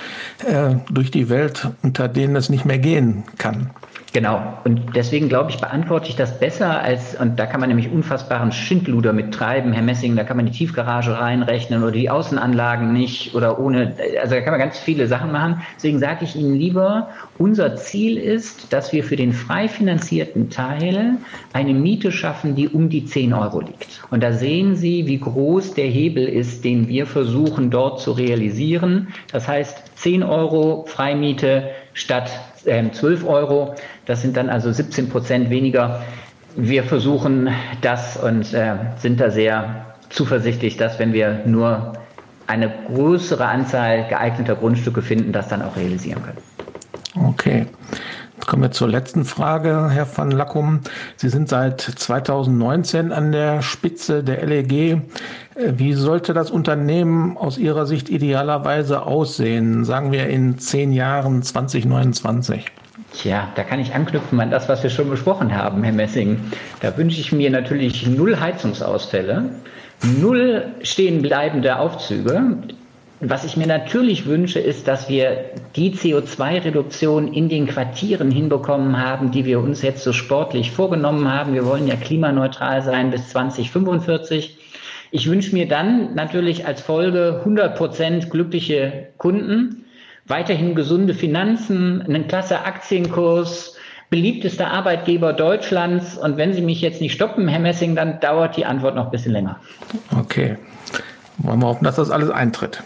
äh, 0.46 0.76
durch 0.90 1.10
die 1.10 1.28
Welt, 1.28 1.68
unter 1.82 2.08
denen 2.08 2.34
es 2.34 2.48
nicht 2.48 2.64
mehr 2.64 2.78
gehen 2.78 3.24
kann. 3.36 3.70
Genau. 4.12 4.58
Und 4.64 4.94
deswegen 4.94 5.30
glaube 5.30 5.50
ich, 5.50 5.56
beantworte 5.56 6.10
ich 6.10 6.16
das 6.16 6.38
besser 6.38 6.82
als, 6.82 7.18
und 7.18 7.38
da 7.38 7.46
kann 7.46 7.60
man 7.60 7.70
nämlich 7.70 7.90
unfassbaren 7.90 8.52
Schindluder 8.52 9.14
mit 9.14 9.32
treiben, 9.32 9.72
Herr 9.72 9.82
Messing, 9.82 10.16
da 10.16 10.24
kann 10.24 10.36
man 10.36 10.44
die 10.44 10.52
Tiefgarage 10.52 11.18
reinrechnen 11.18 11.82
oder 11.82 11.92
die 11.92 12.10
Außenanlagen 12.10 12.92
nicht 12.92 13.34
oder 13.34 13.58
ohne, 13.58 13.94
also 14.20 14.34
da 14.34 14.40
kann 14.42 14.52
man 14.52 14.60
ganz 14.60 14.78
viele 14.78 15.06
Sachen 15.06 15.32
machen. 15.32 15.62
Deswegen 15.76 15.98
sage 15.98 16.26
ich 16.26 16.36
Ihnen 16.36 16.54
lieber, 16.54 17.08
unser 17.38 17.76
Ziel 17.76 18.18
ist, 18.18 18.70
dass 18.74 18.92
wir 18.92 19.02
für 19.02 19.16
den 19.16 19.32
frei 19.32 19.66
finanzierten 19.66 20.50
Teil 20.50 21.16
eine 21.54 21.72
Miete 21.72 22.12
schaffen, 22.12 22.54
die 22.54 22.68
um 22.68 22.90
die 22.90 23.06
10 23.06 23.32
Euro 23.32 23.60
liegt. 23.60 24.02
Und 24.10 24.22
da 24.22 24.32
sehen 24.32 24.76
Sie, 24.76 25.06
wie 25.06 25.20
groß 25.20 25.72
der 25.72 25.86
Hebel 25.86 26.28
ist, 26.28 26.66
den 26.66 26.86
wir 26.86 27.06
versuchen 27.06 27.70
dort 27.70 28.00
zu 28.00 28.12
realisieren. 28.12 29.08
Das 29.32 29.48
heißt, 29.48 29.82
10 29.96 30.22
Euro 30.22 30.84
Freimiete 30.86 31.70
statt 31.94 32.30
12 32.64 33.22
ähm, 33.22 33.26
Euro. 33.26 33.74
Das 34.06 34.22
sind 34.22 34.36
dann 34.36 34.48
also 34.48 34.72
17 34.72 35.08
Prozent 35.08 35.50
weniger. 35.50 36.02
Wir 36.56 36.84
versuchen 36.84 37.50
das 37.80 38.16
und 38.16 38.52
äh, 38.52 38.74
sind 38.98 39.20
da 39.20 39.30
sehr 39.30 39.86
zuversichtlich, 40.10 40.76
dass 40.76 40.98
wenn 40.98 41.12
wir 41.12 41.42
nur 41.46 41.94
eine 42.46 42.70
größere 42.88 43.46
Anzahl 43.46 44.06
geeigneter 44.08 44.56
Grundstücke 44.56 45.00
finden, 45.00 45.32
das 45.32 45.48
dann 45.48 45.62
auch 45.62 45.76
realisieren 45.76 46.22
können. 46.22 47.28
Okay. 47.28 47.66
Kommen 48.46 48.62
wir 48.62 48.70
zur 48.72 48.88
letzten 48.88 49.24
Frage, 49.24 49.90
Herr 49.90 50.06
van 50.16 50.30
Lackum. 50.30 50.80
Sie 51.16 51.28
sind 51.28 51.48
seit 51.48 51.80
2019 51.80 53.12
an 53.12 53.30
der 53.30 53.62
Spitze 53.62 54.24
der 54.24 54.44
LEG. 54.44 54.72
Äh, 54.72 54.98
wie 55.54 55.92
sollte 55.92 56.34
das 56.34 56.50
Unternehmen 56.50 57.36
aus 57.36 57.56
Ihrer 57.56 57.86
Sicht 57.86 58.08
idealerweise 58.08 59.02
aussehen, 59.02 59.84
sagen 59.84 60.12
wir 60.12 60.28
in 60.28 60.58
zehn 60.58 60.92
Jahren 60.92 61.42
2029? 61.42 62.66
Tja, 63.14 63.48
da 63.54 63.62
kann 63.62 63.78
ich 63.78 63.94
anknüpfen 63.94 64.40
an 64.40 64.50
das, 64.50 64.68
was 64.68 64.82
wir 64.82 64.90
schon 64.90 65.08
besprochen 65.08 65.54
haben, 65.54 65.82
Herr 65.84 65.92
Messing. 65.92 66.38
Da 66.80 66.96
wünsche 66.96 67.20
ich 67.20 67.30
mir 67.30 67.50
natürlich 67.50 68.06
null 68.06 68.40
Heizungsausfälle, 68.40 69.50
null 70.20 70.64
stehenbleibende 70.82 71.78
Aufzüge. 71.78 72.56
Was 73.24 73.44
ich 73.44 73.56
mir 73.56 73.68
natürlich 73.68 74.26
wünsche, 74.26 74.58
ist, 74.58 74.88
dass 74.88 75.08
wir 75.08 75.44
die 75.76 75.94
CO2-Reduktion 75.94 77.32
in 77.32 77.48
den 77.48 77.68
Quartieren 77.68 78.32
hinbekommen 78.32 78.98
haben, 78.98 79.30
die 79.30 79.44
wir 79.44 79.60
uns 79.60 79.80
jetzt 79.80 80.02
so 80.02 80.12
sportlich 80.12 80.72
vorgenommen 80.72 81.32
haben. 81.32 81.54
Wir 81.54 81.64
wollen 81.64 81.86
ja 81.86 81.94
klimaneutral 81.94 82.82
sein 82.82 83.12
bis 83.12 83.28
2045. 83.28 84.58
Ich 85.12 85.30
wünsche 85.30 85.54
mir 85.54 85.68
dann 85.68 86.16
natürlich 86.16 86.66
als 86.66 86.80
Folge 86.80 87.36
100 87.38 87.76
Prozent 87.76 88.28
glückliche 88.28 89.10
Kunden, 89.18 89.84
weiterhin 90.26 90.74
gesunde 90.74 91.14
Finanzen, 91.14 92.02
einen 92.02 92.26
klasse 92.26 92.64
Aktienkurs, 92.64 93.76
beliebtester 94.10 94.72
Arbeitgeber 94.72 95.32
Deutschlands. 95.32 96.18
Und 96.18 96.38
wenn 96.38 96.54
Sie 96.54 96.60
mich 96.60 96.80
jetzt 96.80 97.00
nicht 97.00 97.12
stoppen, 97.12 97.46
Herr 97.46 97.60
Messing, 97.60 97.94
dann 97.94 98.18
dauert 98.18 98.56
die 98.56 98.64
Antwort 98.64 98.96
noch 98.96 99.04
ein 99.04 99.10
bisschen 99.12 99.32
länger. 99.32 99.60
Okay. 100.18 100.56
Wollen 101.38 101.60
wir 101.60 101.68
hoffen, 101.68 101.84
dass 101.84 101.94
das 101.94 102.10
alles 102.10 102.28
eintritt. 102.28 102.82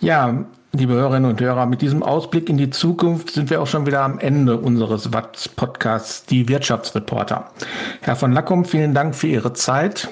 Ja, 0.00 0.44
liebe 0.72 0.92
Hörerinnen 0.92 1.30
und 1.30 1.40
Hörer, 1.40 1.64
mit 1.64 1.80
diesem 1.80 2.02
Ausblick 2.02 2.50
in 2.50 2.58
die 2.58 2.68
Zukunft 2.68 3.30
sind 3.30 3.48
wir 3.48 3.62
auch 3.62 3.66
schon 3.66 3.86
wieder 3.86 4.02
am 4.02 4.18
Ende 4.18 4.58
unseres 4.58 5.12
WATS-Podcasts, 5.12 6.26
die 6.26 6.48
Wirtschaftsreporter. 6.48 7.50
Herr 8.02 8.16
von 8.16 8.32
Lackum, 8.32 8.66
vielen 8.66 8.92
Dank 8.92 9.14
für 9.14 9.26
Ihre 9.26 9.54
Zeit 9.54 10.08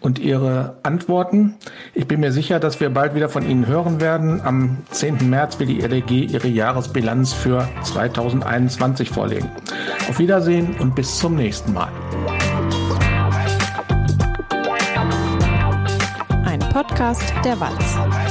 und 0.00 0.18
Ihre 0.18 0.76
Antworten. 0.82 1.56
Ich 1.92 2.08
bin 2.08 2.20
mir 2.20 2.32
sicher, 2.32 2.60
dass 2.60 2.80
wir 2.80 2.88
bald 2.88 3.14
wieder 3.14 3.28
von 3.28 3.48
Ihnen 3.48 3.66
hören 3.66 4.00
werden. 4.00 4.40
Am 4.42 4.78
10. 4.90 5.28
März 5.28 5.58
will 5.58 5.66
die 5.66 5.80
LEG 5.80 6.10
ihre 6.10 6.48
Jahresbilanz 6.48 7.34
für 7.34 7.68
2021 7.82 9.10
vorlegen. 9.10 9.50
Auf 10.08 10.18
Wiedersehen 10.18 10.76
und 10.80 10.94
bis 10.94 11.18
zum 11.18 11.36
nächsten 11.36 11.74
Mal. 11.74 11.90
Ein 16.46 16.60
Podcast 16.72 17.34
der 17.44 17.60
WATS. 17.60 18.25